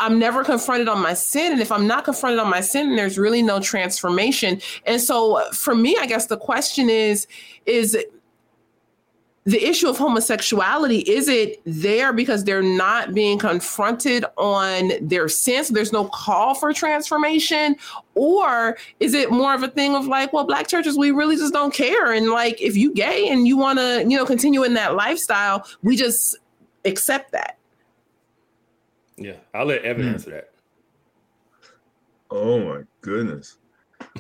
[0.00, 1.52] I'm never confronted on my sin.
[1.52, 4.60] And if I'm not confronted on my sin, there's really no transformation.
[4.86, 7.26] And so for me, I guess the question is,
[7.66, 7.96] is
[9.44, 15.64] the issue of homosexuality, is it there because they're not being confronted on their sin?
[15.64, 17.76] So there's no call for transformation?
[18.14, 21.52] Or is it more of a thing of like, well, black churches, we really just
[21.52, 22.12] don't care.
[22.12, 25.66] And like, if you gay and you want to, you know, continue in that lifestyle,
[25.82, 26.36] we just
[26.84, 27.56] accept that.
[29.20, 30.14] Yeah, I'll let Evan hmm.
[30.14, 30.50] answer that.
[32.30, 33.59] Oh my goodness,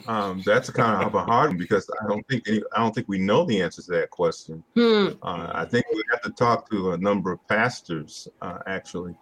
[0.06, 3.08] um, that's kind of a hard one because I don't think any, I don't think
[3.08, 4.62] we know the answer to that question.
[4.74, 5.08] Hmm.
[5.22, 9.14] Uh, I think we have to talk to a number of pastors uh, actually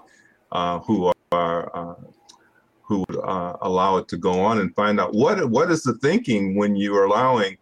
[0.52, 1.94] uh, who are uh,
[2.82, 5.94] who would uh, allow it to go on and find out what what is the
[5.94, 7.56] thinking when you are allowing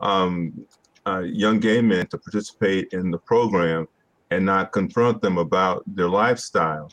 [0.00, 0.66] um,
[1.06, 3.88] uh, young gay men to participate in the program
[4.30, 6.90] and not confront them about their lifestyle.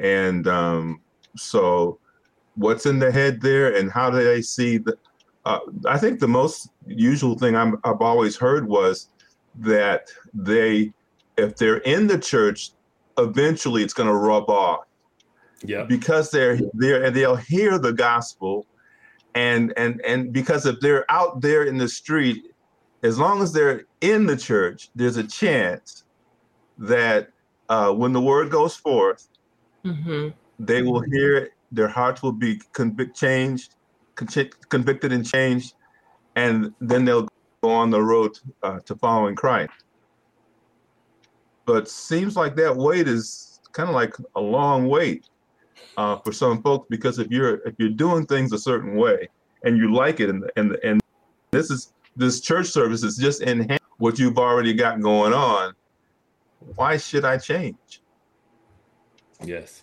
[0.00, 1.00] And um,
[1.36, 1.98] so,
[2.54, 4.96] what's in the head there, and how do they see the?
[5.44, 9.08] Uh, I think the most usual thing i have always heard was
[9.54, 10.92] that they,
[11.38, 12.72] if they're in the church,
[13.16, 14.84] eventually it's going to rub off.
[15.62, 15.84] Yeah.
[15.84, 18.66] Because they're there and they'll hear the gospel,
[19.34, 22.54] and and and because if they're out there in the street,
[23.02, 26.04] as long as they're in the church, there's a chance
[26.78, 27.28] that
[27.68, 29.28] uh, when the word goes forth,
[29.84, 30.28] Mm-hmm.
[30.58, 31.52] They will hear it.
[31.72, 33.76] Their hearts will be convict changed,
[34.14, 35.74] convicted and changed,
[36.36, 37.28] and then they'll
[37.62, 39.72] go on the road uh, to following Christ.
[41.64, 45.28] But seems like that wait is kind of like a long wait
[45.96, 49.28] uh, for some folks because if you're if you're doing things a certain way
[49.64, 51.00] and you like it and and and
[51.52, 55.74] this is this church service is just in what you've already got going on.
[56.74, 58.02] Why should I change?
[59.44, 59.82] Yes.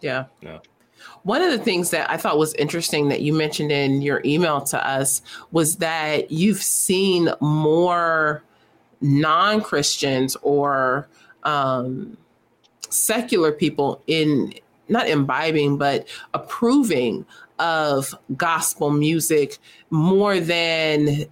[0.00, 0.26] Yeah.
[0.40, 0.58] Yeah.
[1.22, 4.60] One of the things that I thought was interesting that you mentioned in your email
[4.62, 5.22] to us
[5.52, 8.42] was that you've seen more
[9.00, 11.08] non Christians or
[11.42, 12.16] um,
[12.88, 14.54] secular people in
[14.88, 17.26] not imbibing, but approving
[17.58, 19.58] of gospel music
[19.90, 21.26] more than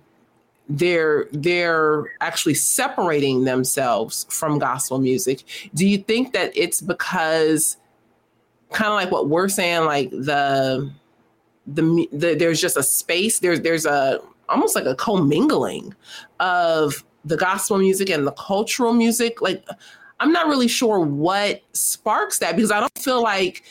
[0.68, 5.44] they're they're actually separating themselves from gospel music.
[5.74, 7.76] Do you think that it's because
[8.72, 10.90] kind of like what we're saying like the,
[11.66, 15.94] the the there's just a space there's there's a almost like a commingling
[16.40, 19.40] of the gospel music and the cultural music?
[19.40, 19.64] Like
[20.20, 23.64] i'm not really sure what sparks that because i don't feel like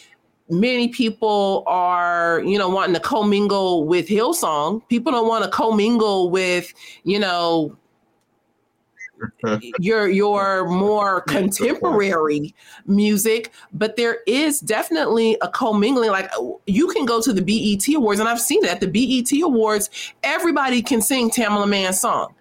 [0.49, 4.87] many people are, you know, wanting to commingle with Hillsong.
[4.89, 7.75] People don't want to commingle with, you know,
[9.79, 12.53] your your more contemporary
[12.85, 16.09] music, but there is definitely a commingling.
[16.09, 16.29] Like
[16.67, 19.89] you can go to the BET Awards, and I've seen it at the BET Awards.
[20.23, 22.33] Everybody can sing Tamela Mann's song.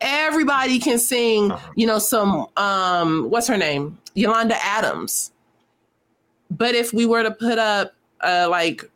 [0.00, 1.72] Everybody can sing, uh-huh.
[1.76, 5.32] you know, some um, what's her name, Yolanda Adams
[6.56, 8.90] but if we were to put up a like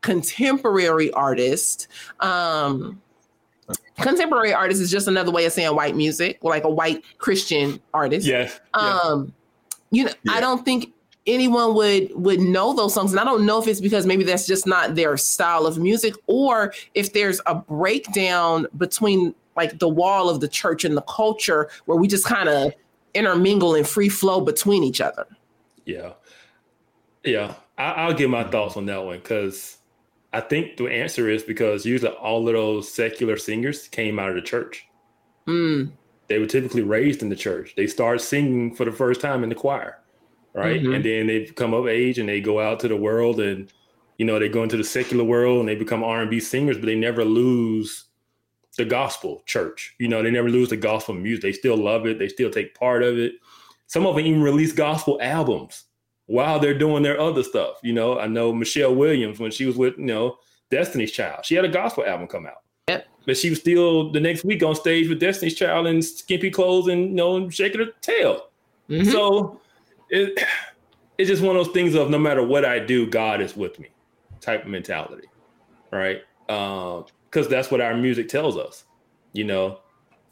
[0.00, 1.88] contemporary artist,
[2.20, 3.00] um,
[4.00, 8.26] contemporary artist is just another way of saying white music, like a white Christian artist.
[8.26, 8.50] Yeah.
[8.74, 9.32] Um,
[9.90, 10.32] you know, yeah.
[10.32, 10.92] I don't think
[11.26, 14.44] anyone would would know those songs and i don't know if it's because maybe that's
[14.44, 20.28] just not their style of music or if there's a breakdown between like the wall
[20.28, 22.72] of the church and the culture where we just kind of
[23.14, 25.24] intermingle and free flow between each other
[25.84, 26.10] yeah
[27.24, 29.78] yeah, I, will give my thoughts on that one because
[30.32, 34.34] I think the answer is because usually all of those secular singers came out of
[34.34, 34.86] the church.
[35.46, 35.92] Mm.
[36.28, 37.74] They were typically raised in the church.
[37.76, 39.98] They start singing for the first time in the choir,
[40.54, 40.80] right?
[40.80, 40.94] Mm-hmm.
[40.94, 43.70] And then they come of age and they go out to the world and
[44.18, 46.78] you know they go into the secular world and they become R and B singers,
[46.78, 48.04] but they never lose
[48.76, 49.94] the gospel church.
[49.98, 51.42] You know, they never lose the gospel music.
[51.42, 52.18] They still love it.
[52.18, 53.32] They still take part of it.
[53.86, 55.84] Some of them even release gospel albums
[56.32, 57.76] while they're doing their other stuff.
[57.82, 60.38] You know, I know Michelle Williams when she was with, you know,
[60.70, 62.62] Destiny's Child, she had a gospel album come out.
[62.88, 63.06] Yep.
[63.26, 66.88] But she was still the next week on stage with Destiny's Child in skimpy clothes
[66.88, 68.48] and you know shaking her tail.
[68.88, 69.10] Mm-hmm.
[69.10, 69.60] So
[70.08, 70.42] it
[71.18, 73.78] it's just one of those things of no matter what I do, God is with
[73.78, 73.90] me.
[74.40, 75.28] type of mentality,
[75.90, 76.22] right?
[76.46, 78.84] Because uh, that's what our music tells us.
[79.34, 79.80] You know,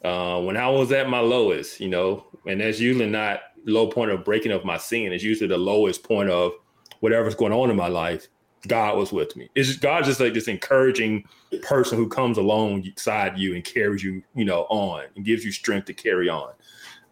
[0.03, 4.11] uh, when I was at my lowest, you know, and that's usually not low point
[4.11, 5.13] of breaking of my sin.
[5.13, 6.53] It's usually the lowest point of
[6.99, 8.27] whatever's going on in my life.
[8.67, 9.49] God was with me.
[9.55, 11.25] It's just God's just like this encouraging
[11.63, 15.85] person who comes alongside you and carries you, you know, on and gives you strength
[15.85, 16.53] to carry on.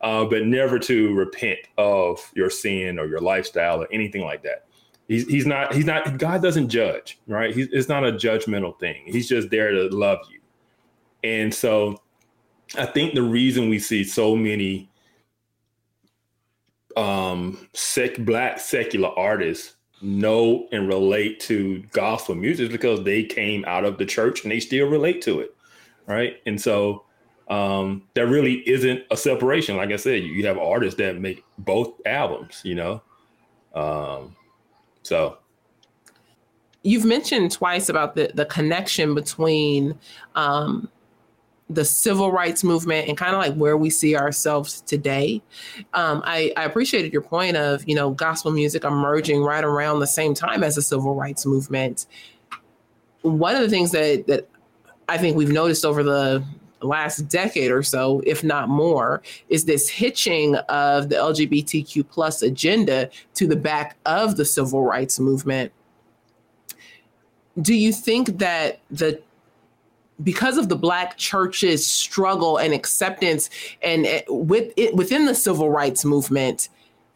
[0.01, 4.65] Uh, but never to repent of your sin or your lifestyle or anything like that.
[5.07, 7.53] He's, he's not he's not God doesn't judge, right?
[7.53, 9.01] He's, it's not a judgmental thing.
[9.07, 10.39] He's just there to love you.
[11.23, 11.99] And so
[12.77, 14.89] I think the reason we see so many
[16.97, 23.85] um sec black secular artists know and relate to gospel music because they came out
[23.85, 25.55] of the church and they still relate to it.
[26.05, 26.37] Right.
[26.45, 27.03] And so
[27.49, 29.77] um, there really isn't a separation.
[29.77, 33.01] Like I said, you, have artists that make both albums, you know?
[33.73, 34.35] Um,
[35.03, 35.37] so.
[36.83, 39.97] You've mentioned twice about the, the connection between
[40.35, 40.89] um,
[41.69, 45.41] the civil rights movement and kind of like where we see ourselves today.
[45.93, 50.07] Um, I, I, appreciated your point of, you know, gospel music emerging right around the
[50.07, 52.07] same time as the civil rights movement.
[53.21, 54.49] One of the things that, that
[55.07, 56.43] I think we've noticed over the
[56.81, 63.09] last decade or so, if not more, is this hitching of the LGBTQ plus agenda
[63.35, 65.71] to the back of the civil rights movement.
[67.61, 69.21] Do you think that the
[70.23, 73.49] because of the black church's struggle and acceptance
[73.81, 76.69] and eh, with it, within the civil rights movement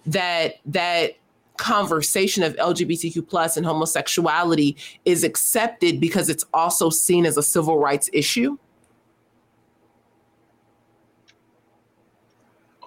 [0.06, 1.16] that that
[1.58, 4.76] conversation of lgbtq plus and homosexuality
[5.06, 8.58] is accepted because it's also seen as a civil rights issue?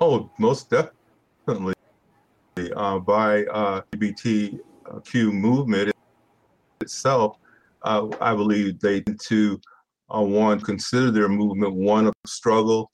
[0.00, 1.74] Oh most definitely.
[2.74, 4.60] Uh, by uh, lgbtq
[5.32, 5.92] movement
[6.80, 7.36] itself
[7.82, 9.60] uh, i believe they to
[10.14, 12.90] uh, one consider their movement one of struggle,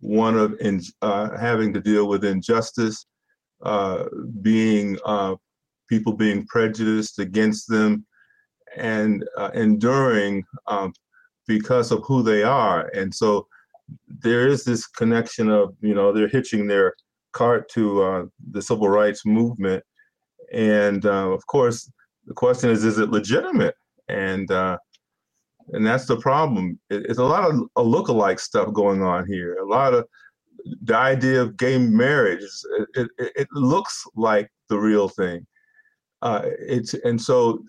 [0.00, 3.06] one of in, uh, having to deal with injustice,
[3.64, 4.04] uh,
[4.42, 5.34] being uh,
[5.88, 8.04] people being prejudiced against them,
[8.76, 10.92] and uh, enduring um,
[11.46, 12.88] because of who they are.
[12.94, 13.46] And so
[14.08, 16.94] there is this connection of you know they're hitching their
[17.32, 19.82] cart to uh, the civil rights movement,
[20.52, 21.90] and of course
[22.26, 23.74] the question is, is it legitimate?
[24.08, 24.50] And
[25.72, 26.78] and that's the problem.
[26.90, 29.56] It's a lot of a look-alike stuff going on here.
[29.56, 30.06] A lot of
[30.82, 32.42] the idea of gay marriage.
[32.94, 35.46] It, it, it looks like the real thing.
[36.22, 37.62] Uh, it's and so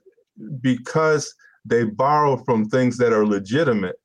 [0.62, 1.34] because
[1.66, 3.96] they borrow from things that are legitimate.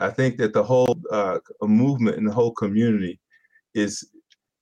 [0.00, 3.18] I think that the whole uh, movement and the whole community
[3.74, 4.08] is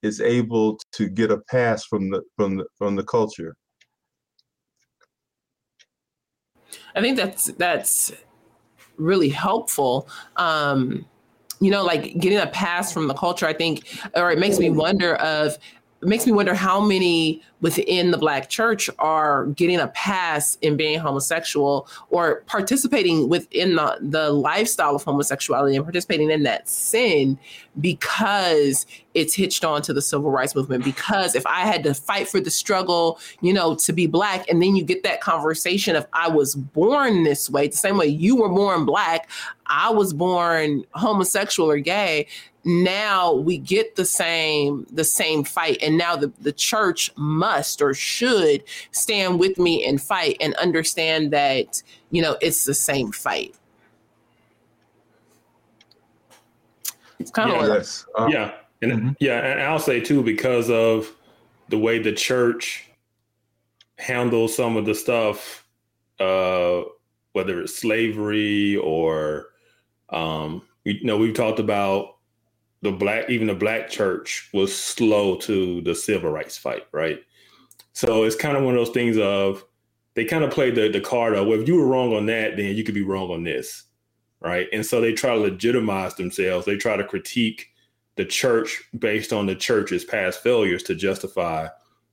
[0.02, 3.56] is able to get a pass from the from the from the culture.
[6.94, 8.12] I think that's that's
[8.96, 10.08] really helpful.
[10.36, 11.04] Um,
[11.60, 14.70] you know, like getting a pass from the culture, I think, or it makes me
[14.70, 15.56] wonder of
[16.02, 20.76] it makes me wonder how many within the black church are getting a pass in
[20.76, 27.38] being homosexual or participating within the, the lifestyle of homosexuality and participating in that sin
[27.80, 28.84] because
[29.16, 32.38] it's hitched on to the civil rights movement because if i had to fight for
[32.38, 36.28] the struggle you know to be black and then you get that conversation of i
[36.28, 39.28] was born this way the same way you were born black
[39.66, 42.26] i was born homosexual or gay
[42.66, 45.78] now we get the same the same fight.
[45.80, 51.32] And now the, the church must or should stand with me and fight and understand
[51.32, 53.54] that you know it's the same fight.
[57.20, 58.06] It's kind yeah, of like, yes.
[58.18, 58.52] Uh, yeah
[58.90, 59.12] and mm-hmm.
[59.20, 61.12] yeah and i'll say too because of
[61.68, 62.88] the way the church
[63.98, 65.66] handles some of the stuff
[66.20, 66.82] uh
[67.32, 69.46] whether it's slavery or
[70.10, 72.16] um you know we've talked about
[72.82, 77.20] the black even the black church was slow to the civil rights fight, right?
[77.92, 79.64] So it's kind of one of those things of
[80.14, 82.56] they kind of played the the card of well, if you were wrong on that,
[82.56, 83.84] then you could be wrong on this,
[84.40, 84.68] right?
[84.72, 86.66] And so they try to legitimize themselves.
[86.66, 87.70] They try to critique
[88.16, 91.68] the church based on the church's past failures to justify,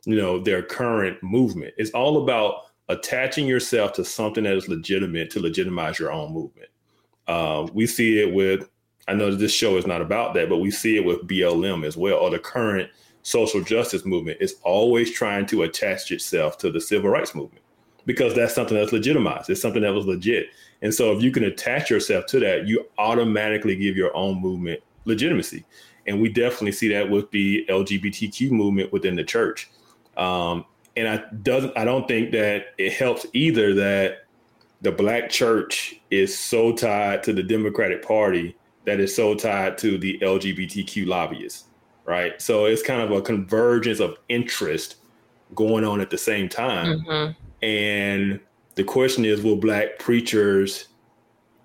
[0.06, 1.74] you know, their current movement.
[1.78, 6.70] It's all about attaching yourself to something that is legitimate to legitimize your own movement.
[7.28, 8.70] Uh, we see it with
[9.08, 11.97] I know this show is not about that, but we see it with BLM as
[11.97, 12.89] well, or the current
[13.24, 17.64] social justice movement is always trying to attach itself to the civil rights movement
[18.06, 19.49] because that's something that's legitimized.
[19.49, 20.47] It's something that was legit.
[20.82, 24.82] And so if you can attach yourself to that, you automatically give your own movement
[25.06, 25.66] legitimacy.
[26.08, 29.70] And we definitely see that with the LGBTQ movement within the church.
[30.18, 34.26] Um, and I doesn't I don't think that it helps either that
[34.82, 39.97] the black church is so tied to the Democratic Party that is so tied to
[39.97, 41.66] the LGBTQ lobbyists,
[42.06, 42.39] right?
[42.41, 44.97] So it's kind of a convergence of interest
[45.56, 46.99] going on at the same time.
[46.99, 47.66] Mm-hmm.
[47.66, 48.39] And
[48.76, 50.89] the question is, will black preachers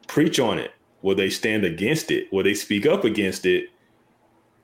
[0.06, 0.72] preach on it?
[1.02, 2.32] Will they stand against it?
[2.32, 3.70] Will they speak up against it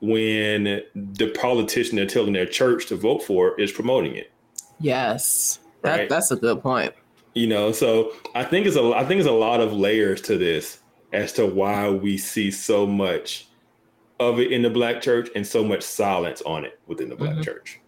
[0.07, 4.33] when the politician they're telling their church to vote for is promoting it?
[4.81, 6.09] Yes, that, right?
[6.09, 6.95] that's a good point.
[7.35, 10.39] You know, so I think it's a I think it's a lot of layers to
[10.39, 10.81] this
[11.13, 13.49] as to why we see so much
[14.21, 17.33] of it in the black church and so much silence on it within the black
[17.33, 17.43] mm-hmm.
[17.43, 17.81] church.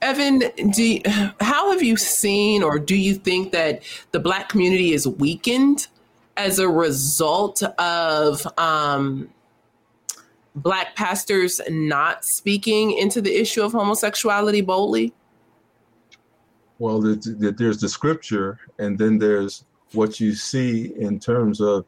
[0.00, 1.02] Evan, do you,
[1.40, 5.88] how have you seen or do you think that the black community is weakened
[6.36, 9.28] as a result of um,
[10.54, 15.12] black pastors not speaking into the issue of homosexuality boldly?
[16.78, 21.86] Well, there's the scripture, and then there's what you see in terms of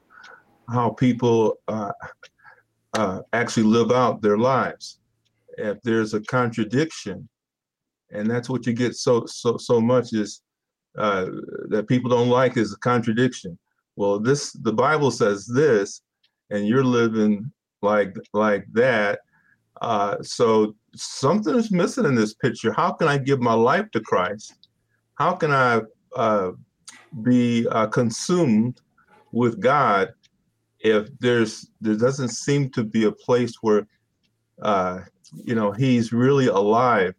[0.68, 1.92] how people uh,
[2.94, 4.98] uh, actually live out their lives.
[5.58, 7.28] If there's a contradiction,
[8.12, 10.42] and that's what you get so so so much is
[10.98, 11.26] uh,
[11.68, 13.58] that people don't like is a contradiction.
[13.96, 16.02] Well, this the Bible says this,
[16.50, 17.52] and you're living
[17.82, 19.20] like like that.
[19.80, 22.72] Uh, so something is missing in this picture.
[22.72, 24.68] How can I give my life to Christ?
[25.14, 25.80] How can I
[26.16, 26.52] uh,
[27.22, 28.80] be uh, consumed
[29.32, 30.12] with God
[30.80, 33.86] if there's there doesn't seem to be a place where
[34.62, 35.00] uh,
[35.32, 37.14] you know He's really alive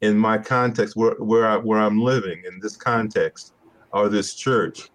[0.00, 3.54] in my context where where I, where I'm living in this context
[3.92, 4.90] or this church.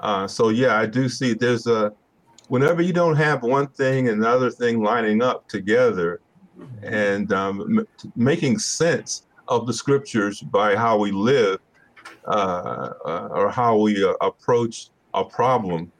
[0.00, 1.92] Uh, so yeah, I do see there's a
[2.50, 6.20] whenever you don't have one thing and another thing lining up together
[6.82, 11.60] and um, m- making sense of the scriptures by how we live
[12.26, 15.92] uh, uh, or how we uh, approach a problem,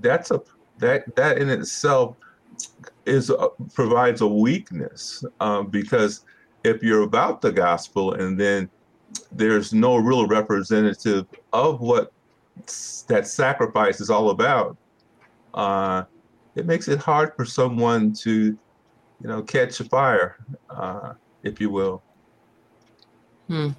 [0.00, 0.40] that's a
[0.78, 2.16] that that in itself
[3.04, 6.24] is a, provides a weakness um, because
[6.62, 8.70] if you're about the gospel and then
[9.32, 12.12] there's no real representative of what
[13.08, 14.76] that sacrifice is all about,
[15.54, 16.04] uh,
[16.54, 18.30] it makes it hard for someone to,
[19.22, 20.36] you know, catch a fire,
[20.70, 22.02] uh, if you will.
[23.48, 23.70] Hmm.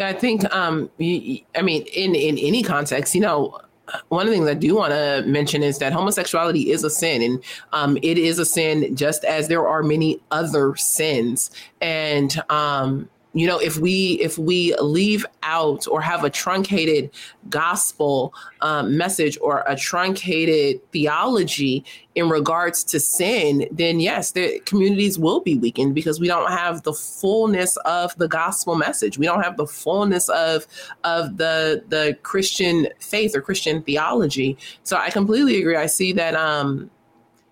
[0.00, 3.60] I think, um, you, I mean, in in any context, you know,
[4.08, 7.22] one of the things I do want to mention is that homosexuality is a sin,
[7.22, 11.50] and um, it is a sin just as there are many other sins.
[11.80, 17.10] And um, you know if we if we leave out or have a truncated
[17.48, 21.84] gospel um, message or a truncated theology
[22.14, 26.82] in regards to sin then yes the communities will be weakened because we don't have
[26.82, 29.18] the fullness of the gospel message.
[29.18, 30.66] We don't have the fullness of
[31.04, 34.56] of the the christian faith or christian theology.
[34.82, 35.76] So i completely agree.
[35.76, 36.90] I see that um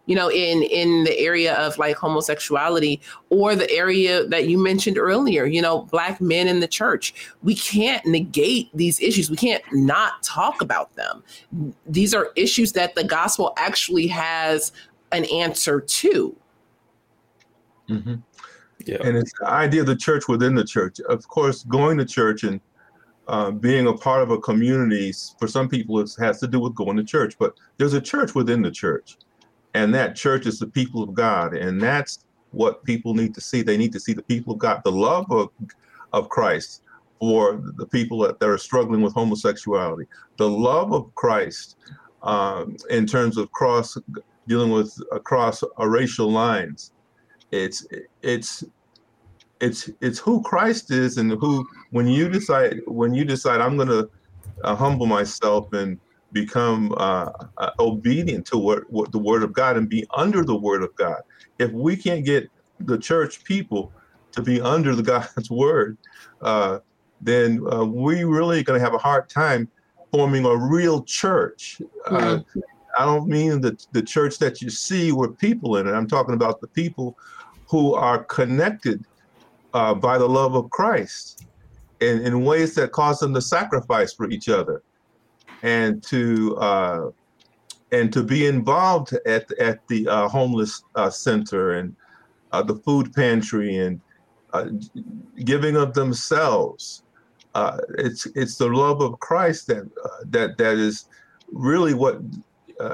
[0.06, 3.00] you know in in the area of like homosexuality
[3.30, 7.14] or the area that you mentioned earlier you know black men in the church.
[7.42, 9.30] We can't negate these issues.
[9.30, 11.22] We can't not talk about them.
[11.86, 14.72] These are issues that the gospel actually has
[15.12, 16.36] an answer to.
[17.88, 18.14] Mm-hmm.
[18.84, 18.96] yeah.
[19.04, 20.98] and it's the idea of the church within the church.
[21.00, 22.60] Of course going to church and
[23.28, 26.74] uh, being a part of a community for some people it has to do with
[26.74, 27.38] going to church.
[27.38, 29.18] But there's a church within the church
[29.76, 31.54] and that church is the people of God.
[31.54, 33.60] And that's what people need to see.
[33.60, 35.50] They need to see the people of God, the love of,
[36.14, 36.82] of Christ
[37.20, 40.06] for the people that, that are struggling with homosexuality,
[40.38, 41.76] the love of Christ
[42.22, 43.98] um, in terms of cross
[44.48, 46.92] dealing with across racial lines.
[47.50, 47.86] It's
[48.22, 48.64] it's
[49.60, 53.88] it's it's who Christ is and who when you decide when you decide I'm going
[53.88, 54.08] to
[54.64, 55.98] uh, humble myself and
[56.32, 60.56] become uh, uh, obedient to what, what the word of God and be under the
[60.56, 61.20] word of God.
[61.58, 62.50] If we can't get
[62.80, 63.92] the church people
[64.32, 65.02] to be under the
[65.34, 65.96] God's word,
[66.42, 66.80] uh,
[67.20, 69.68] then uh, we really going to have a hard time
[70.12, 71.80] forming a real church.
[72.06, 72.60] Mm-hmm.
[72.98, 75.92] I don't mean the, the church that you see with people in it.
[75.92, 77.16] I'm talking about the people
[77.68, 79.04] who are connected
[79.74, 81.46] uh, by the love of Christ
[82.00, 84.82] in, in ways that cause them to sacrifice for each other
[85.66, 87.10] and to uh,
[87.90, 91.94] and to be involved at at the uh, homeless uh, center and
[92.52, 94.00] uh, the food pantry and
[94.52, 94.66] uh,
[95.44, 97.02] giving of themselves.
[97.54, 99.84] Uh, it's it's the love of Christ that
[100.30, 101.08] that that is
[101.50, 102.20] really what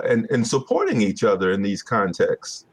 [0.06, 2.64] and and supporting each other in these contexts,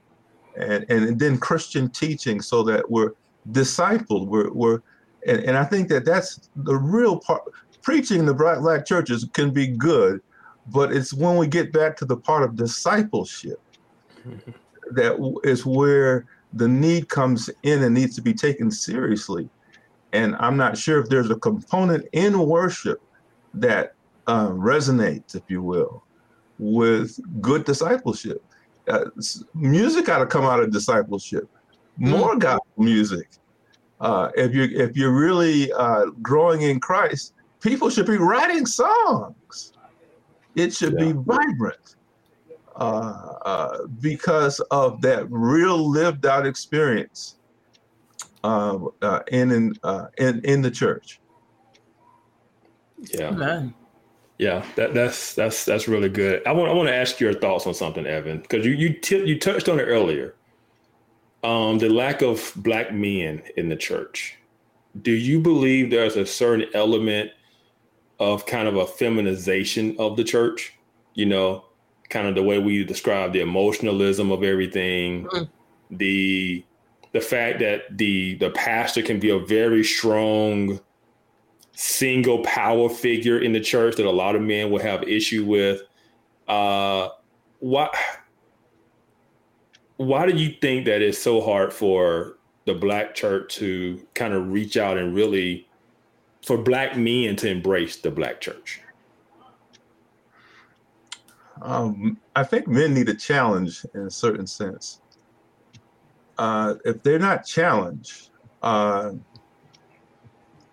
[0.56, 3.14] and and, and then Christian teaching so that we're
[3.52, 4.82] discipled, we're we're
[5.28, 7.44] And, and I think that that's the real part.
[7.90, 10.22] Preaching in the black, black churches can be good,
[10.68, 13.60] but it's when we get back to the part of discipleship
[14.92, 19.50] that is where the need comes in and needs to be taken seriously.
[20.14, 23.02] And I'm not sure if there's a component in worship
[23.56, 23.96] that
[24.28, 26.04] uh, resonates, if you will,
[26.60, 28.46] with good discipleship.
[28.88, 29.06] Uh,
[29.56, 31.50] music got to come out of discipleship.
[31.98, 32.40] More mm.
[32.40, 33.30] gospel music.
[34.00, 39.74] Uh, if you if you're really uh, growing in Christ, people should be writing songs.
[40.56, 41.06] It should yeah.
[41.06, 41.96] be vibrant
[42.76, 47.36] uh, uh, because of that real lived out experience
[48.44, 51.20] uh, uh, in in, uh, in in the church.
[53.14, 53.30] Yeah.
[53.30, 53.74] Amen.
[54.38, 56.42] Yeah, that, that's that's that's really good.
[56.48, 59.26] I want I want to ask your thoughts on something, Evan, because you you t-
[59.26, 60.36] you touched on it earlier.
[61.44, 64.38] Um, the lack of black men in the church.
[65.02, 67.32] Do you believe there's a certain element
[68.20, 70.74] of kind of a feminization of the church?
[71.14, 71.66] You know,
[72.10, 75.50] kind of the way we describe the emotionalism of everything, mm.
[75.92, 76.64] the
[77.12, 80.80] the fact that the the pastor can be a very strong
[81.74, 85.82] single power figure in the church that a lot of men will have issue with.
[86.48, 87.08] Uh,
[87.60, 87.90] why
[89.98, 94.52] why do you think that it's so hard for the black church to kind of
[94.52, 95.69] reach out and really
[96.50, 98.82] for black men to embrace the black church?
[101.62, 105.00] Um, I think men need a challenge in a certain sense.
[106.40, 108.32] Uh, if they're not challenged,
[108.64, 109.12] uh,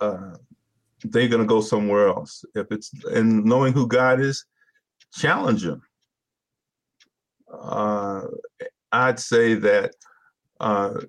[0.01, 0.37] uh,
[1.05, 2.43] they're going to go somewhere else.
[2.55, 4.47] If it's and knowing who God is,
[5.12, 5.83] challenge Him.
[7.53, 8.22] Uh,
[8.93, 9.95] I'd say that
[10.59, 11.01] uh,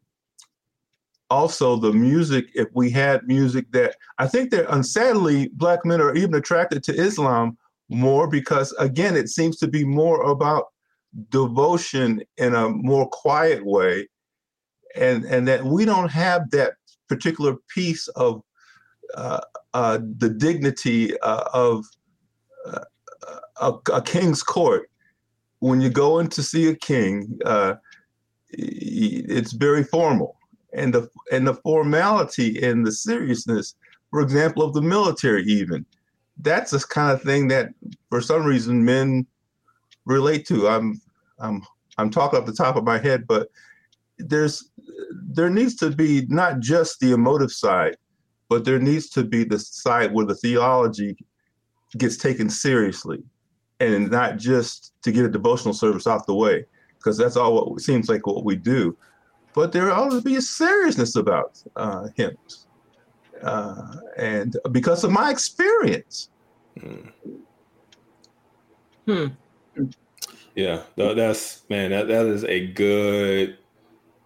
[1.29, 2.47] also the music.
[2.53, 6.95] If we had music that I think that, unsadly, black men are even attracted to
[6.95, 7.57] Islam
[7.89, 10.65] more because again it seems to be more about
[11.29, 14.07] devotion in a more quiet way
[14.95, 16.73] and and that we don't have that
[17.07, 18.41] particular piece of
[19.15, 19.39] uh,
[19.73, 21.85] uh, the dignity uh, of
[22.65, 22.83] uh,
[23.61, 24.89] a, a, king's court
[25.59, 27.75] when you go in to see a king uh,
[28.49, 30.36] it's very formal
[30.77, 33.75] and the and the formality and the seriousness
[34.09, 35.85] for example of the military even
[36.39, 37.69] that's the kind of thing that
[38.09, 39.25] for some reason men
[40.07, 40.67] relate to.
[40.67, 40.99] I'm
[41.39, 41.61] I'm
[41.97, 43.49] I'm talking off the top of my head, but
[44.17, 44.71] there's
[45.11, 47.97] there needs to be not just the emotive side,
[48.49, 51.15] but there needs to be the side where the theology
[51.97, 53.23] gets taken seriously
[53.79, 56.65] and not just to get a devotional service off the way,
[56.97, 58.97] because that's all what seems like what we do.
[59.57, 62.67] But there ought to be a seriousness about uh, hymns
[63.41, 66.29] uh, and because of my experience.
[69.07, 69.25] Hmm.
[70.53, 71.89] Yeah, that's man.
[71.89, 73.57] That that is a good.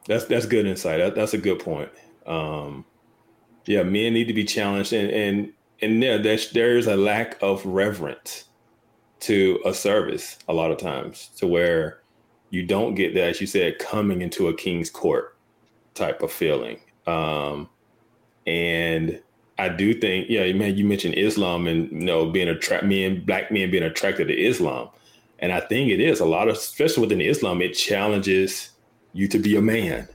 [0.05, 0.99] That's that's good insight.
[0.99, 1.91] That, that's a good point.
[2.25, 2.83] Um,
[3.65, 7.65] yeah, men need to be challenged, and and and there there's there's a lack of
[7.65, 8.49] reverence
[9.21, 12.00] to a service a lot of times, to where
[12.51, 15.35] you don't get that, as you said, coming into a king's court
[15.95, 16.79] type of feeling.
[17.07, 17.69] Um,
[18.45, 19.19] and
[19.57, 23.51] I do think, yeah, man, you mentioned Islam and you know being attract men, black
[23.51, 24.89] men being attracted to Islam,
[25.39, 28.71] and I think it is a lot of, especially within Islam, it challenges
[29.13, 30.07] you to be a man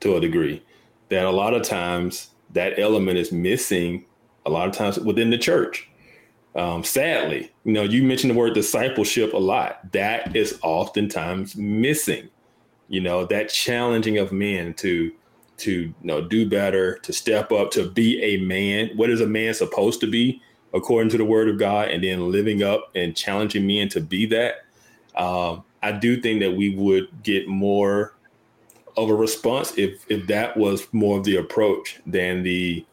[0.00, 0.62] to a degree.
[1.08, 4.04] That a lot of times that element is missing.
[4.46, 5.88] A lot of times within the church.
[6.56, 9.92] Um, sadly, you know, you mentioned the word discipleship a lot.
[9.92, 12.28] That is oftentimes missing.
[12.88, 15.12] You know, that challenging of men to
[15.56, 18.90] to you know do better, to step up, to be a man.
[18.96, 20.40] What is a man supposed to be
[20.74, 24.26] according to the word of God, and then living up and challenging men to be
[24.26, 24.56] that.
[25.16, 28.16] Um, I do think that we would get more
[28.96, 32.84] of a response if if that was more of the approach than the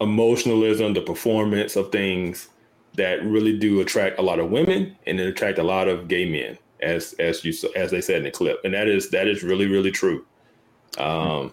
[0.00, 2.48] emotionalism, the performance of things
[2.94, 6.24] that really do attract a lot of women and it attract a lot of gay
[6.28, 9.42] men, as as you as they said in the clip, and that is that is
[9.42, 10.24] really really true.
[10.98, 11.52] Um,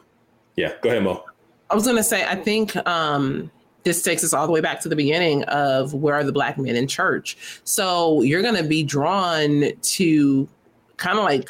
[0.56, 1.24] yeah, go ahead, Mo.
[1.70, 3.52] I was to say, I think um,
[3.84, 6.58] this takes us all the way back to the beginning of where are the black
[6.58, 7.38] men in church.
[7.64, 10.50] So you're to be drawn to
[10.98, 11.50] kind of like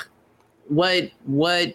[0.68, 1.74] what what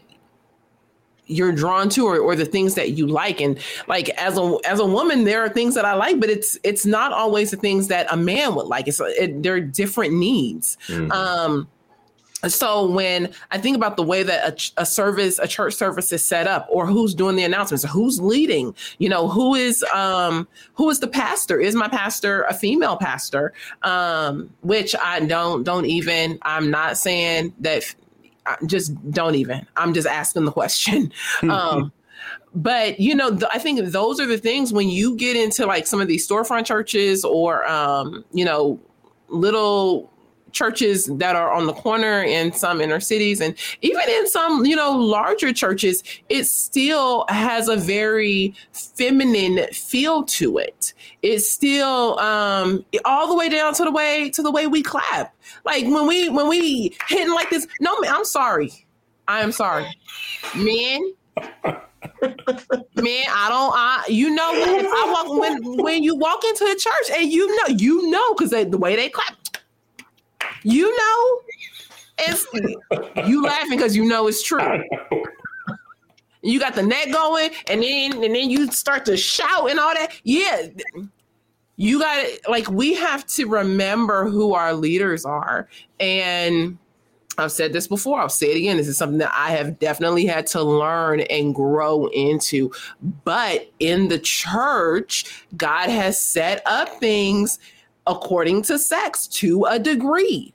[1.33, 3.59] you're drawn to or, or the things that you like and
[3.89, 6.87] like as a as a woman there are things that i like but it's it's
[6.87, 10.77] not always the things that a man would like it's it, there are different needs
[10.89, 11.11] mm-hmm.
[11.13, 11.69] um
[12.49, 16.25] so when I think about the way that a, a, service, a church service is
[16.25, 20.91] set up, or who's doing the announcements, who's leading, you know, who is um who
[20.91, 21.61] is the pastor?
[21.61, 23.53] Is my pastor a female pastor?
[23.83, 26.39] Um, which I don't don't even.
[26.43, 27.95] I'm not saying that.
[28.67, 29.67] Just don't even.
[29.77, 31.13] I'm just asking the question.
[31.43, 31.93] um,
[32.55, 35.87] but you know, th- I think those are the things when you get into like
[35.87, 38.81] some of these storefront churches or um, you know,
[39.29, 40.12] little
[40.53, 43.41] churches that are on the corner in some inner cities.
[43.41, 50.23] And even in some you know larger churches it still has a very feminine feel
[50.25, 50.93] to it.
[51.23, 55.35] It's still um all the way down to the way to the way we clap.
[55.65, 58.73] Like when we when we hitting like this no i'm sorry.
[59.29, 59.87] I am sorry.
[60.57, 61.13] Men
[62.23, 63.73] Man, I don't.
[63.75, 67.47] I you know when I walk when when you walk into a church and you
[67.57, 69.37] know you know because the way they clap,
[70.63, 71.41] you know,
[72.19, 72.47] it's
[73.29, 74.83] you laughing because you know it's true.
[76.43, 79.95] You got the net going, and then and then you start to shout and all
[79.95, 80.13] that.
[80.25, 80.69] Yeah,
[81.77, 85.69] you got like we have to remember who our leaders are,
[86.01, 86.79] and
[87.39, 88.21] I've said this before.
[88.21, 88.77] I'll say it again.
[88.77, 92.73] This is something that I have definitely had to learn and grow into.
[93.25, 97.59] But in the church, God has set up things
[98.07, 100.53] according to sex to a degree.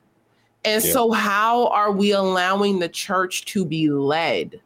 [0.65, 0.91] And yeah.
[0.91, 4.61] so how are we allowing the church to be led?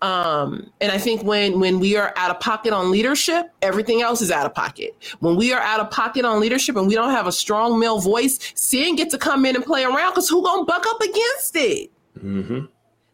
[0.00, 4.22] Um, and I think when when we are out of pocket on leadership, everything else
[4.22, 4.96] is out of pocket.
[5.18, 7.98] When we are out of pocket on leadership and we don't have a strong male
[7.98, 11.56] voice, sin get to come in and play around because who gonna buck up against
[11.56, 11.90] it?
[12.16, 12.66] Mm-hmm.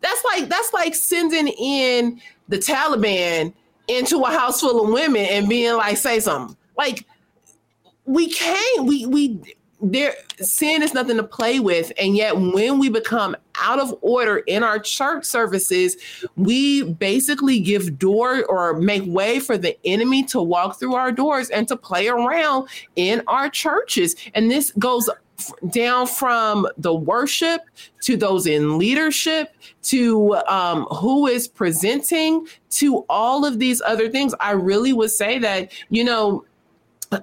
[0.03, 3.55] That's like that's like sending in the Taliban
[3.89, 6.55] into a house full of women and being like, say something.
[6.77, 7.07] Like
[8.07, 9.41] we can't we we
[9.81, 11.93] there sin is nothing to play with.
[11.99, 15.97] And yet when we become out of order in our church services
[16.37, 21.51] we basically give door or make way for the enemy to walk through our doors
[21.51, 24.17] and to play around in our churches.
[24.35, 25.11] And this goes
[25.71, 27.63] down from the worship
[28.03, 34.35] to those in leadership to um, who is presenting to all of these other things.
[34.41, 36.45] I really would say that you know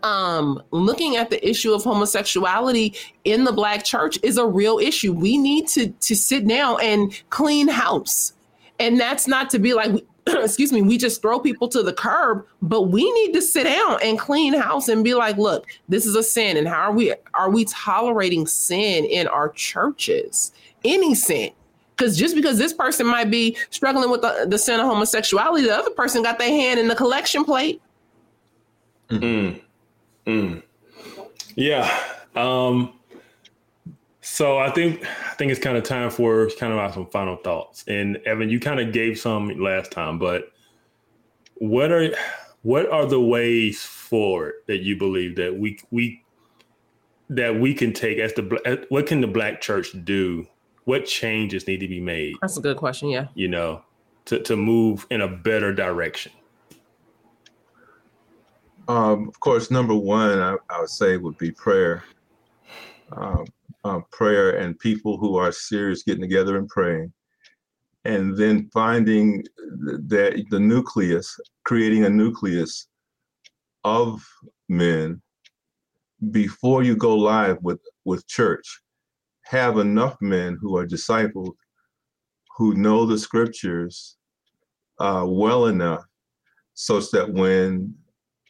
[0.04, 5.14] um, looking at the issue of homosexuality in the black church is a real issue.
[5.14, 8.34] We need to to sit down and clean house.
[8.80, 12.46] And that's not to be like excuse me, we just throw people to the curb,
[12.62, 16.16] but we need to sit down and clean house and be like, look, this is
[16.16, 20.52] a sin and how are we are we tolerating sin in our churches?
[20.84, 21.52] Any sin.
[21.96, 25.76] Because just because this person might be struggling with the, the sin of homosexuality, the
[25.76, 27.80] other person got their hand in the collection plate.
[29.10, 29.60] Mm-hmm.
[30.26, 30.64] Mm.
[31.56, 32.04] Yeah.
[32.36, 32.94] Um,
[34.22, 37.84] so I think I think it's kind of time for kind of some final thoughts.
[37.88, 40.52] And Evan, you kind of gave some last time, but
[41.56, 42.10] what are
[42.62, 46.24] what are the ways forward that you believe that we we
[47.30, 50.48] that we can take as the what can the black church do?
[50.86, 52.36] What changes need to be made?
[52.42, 53.10] That's a good question.
[53.10, 53.84] Yeah, you know,
[54.26, 56.32] to to move in a better direction.
[58.88, 62.04] Um, of course, number one, I, I, would say would be prayer.
[63.16, 63.46] Um,
[63.84, 67.12] uh, prayer and people who are serious getting together and praying.
[68.06, 69.44] And then finding
[70.08, 72.88] that the nucleus, creating a nucleus
[73.84, 74.24] of
[74.70, 75.22] men
[76.32, 78.82] before you go live with, with church.
[79.46, 81.54] Have enough men who are discipled,
[82.58, 84.18] who know the scriptures
[85.00, 86.04] uh, well enough,
[86.74, 87.94] such that when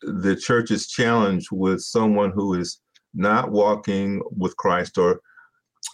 [0.01, 2.79] the church is challenged with someone who is
[3.13, 5.21] not walking with Christ or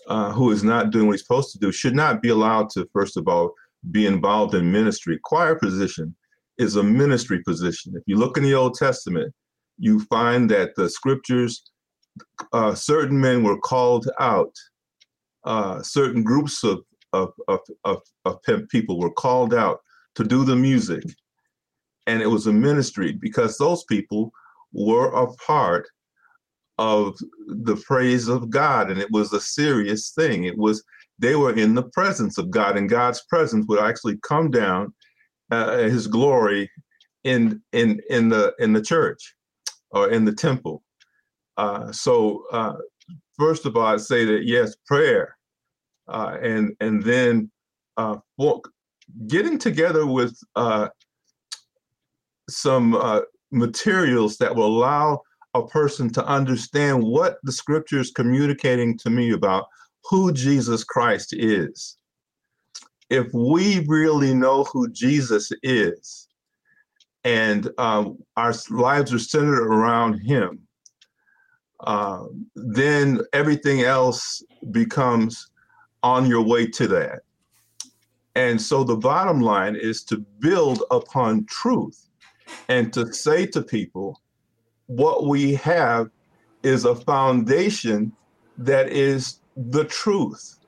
[0.08, 2.88] uh, who is not doing what he's supposed to do should not be allowed to,
[2.94, 3.54] first of all,
[3.92, 5.20] be involved in ministry.
[5.24, 6.16] Choir position
[6.58, 7.94] is a ministry position.
[7.96, 9.34] If you look in the Old Testament,
[9.78, 11.64] you find that the scriptures,
[12.52, 14.54] uh, certain men were called out,
[15.44, 16.82] uh, certain groups of,
[17.14, 18.40] of, of, of, of
[18.70, 19.80] people were called out
[20.16, 21.04] to do the music,
[22.08, 24.32] and it was a ministry because those people
[24.72, 25.88] were a part
[26.80, 30.46] of the praise of God and it was a serious thing.
[30.46, 30.84] It was
[31.20, 34.94] they were in the presence of God and God's presence would actually come down
[35.52, 36.70] uh, his glory
[37.24, 39.36] in in in the in the church
[39.92, 40.84] or in the temple.
[41.58, 42.74] Uh, so uh,
[43.38, 45.36] first of all I'd say that yes prayer
[46.08, 47.52] uh, and and then
[47.98, 48.18] uh,
[49.26, 50.90] getting together with uh,
[52.50, 53.22] some uh,
[53.52, 55.22] materials that will allow
[55.54, 59.66] a person to understand what the scripture is communicating to me about
[60.04, 61.98] who Jesus Christ is.
[63.10, 66.28] If we really know who Jesus is
[67.24, 70.60] and um, our lives are centered around him,
[71.82, 72.26] uh,
[72.56, 75.50] then everything else becomes
[76.04, 77.22] on your way to that.
[78.36, 82.07] And so the bottom line is to build upon truth
[82.70, 84.22] and to say to people,
[84.88, 86.10] what we have
[86.64, 88.12] is a foundation
[88.58, 90.60] that is the truth.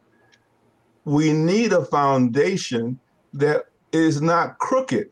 [1.05, 2.99] We need a foundation
[3.33, 5.09] that is not crooked.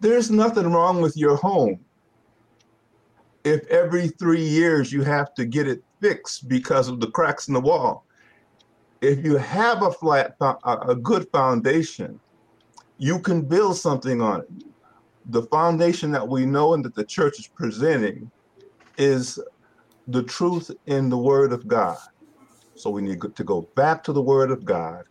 [0.00, 1.80] There's nothing wrong with your home
[3.44, 7.54] if every three years you have to get it fixed because of the cracks in
[7.54, 8.04] the wall.
[9.00, 12.18] If you have a flat, a good foundation,
[12.98, 14.48] you can build something on it.
[15.30, 18.30] The foundation that we know and that the church is presenting
[18.96, 19.38] is
[20.06, 21.98] the truth in the Word of God.
[22.76, 25.02] So we need to go back to the Word of God,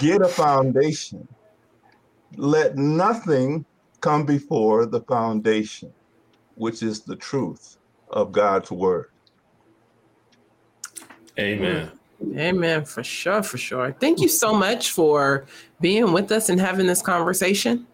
[0.00, 1.28] get a foundation,
[2.36, 3.64] let nothing
[4.00, 5.92] come before the foundation,
[6.54, 7.76] which is the truth
[8.10, 9.06] of God's Word.
[11.38, 11.90] Amen.
[12.36, 12.84] Amen.
[12.84, 13.42] For sure.
[13.42, 13.92] For sure.
[14.00, 15.46] Thank you so much for
[15.80, 17.86] being with us and having this conversation.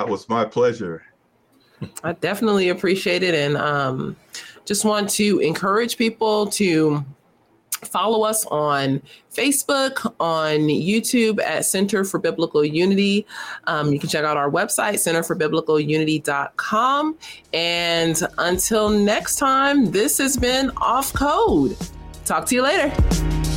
[0.00, 1.04] It was my pleasure.
[2.02, 3.34] I definitely appreciate it.
[3.34, 4.16] And um,
[4.64, 7.04] just want to encourage people to
[7.84, 9.00] follow us on
[9.32, 13.26] Facebook, on YouTube at Center for Biblical Unity.
[13.66, 17.18] Um, you can check out our website, centerforbiblicalunity.com.
[17.52, 21.76] And until next time, this has been Off Code.
[22.24, 23.53] Talk to you later.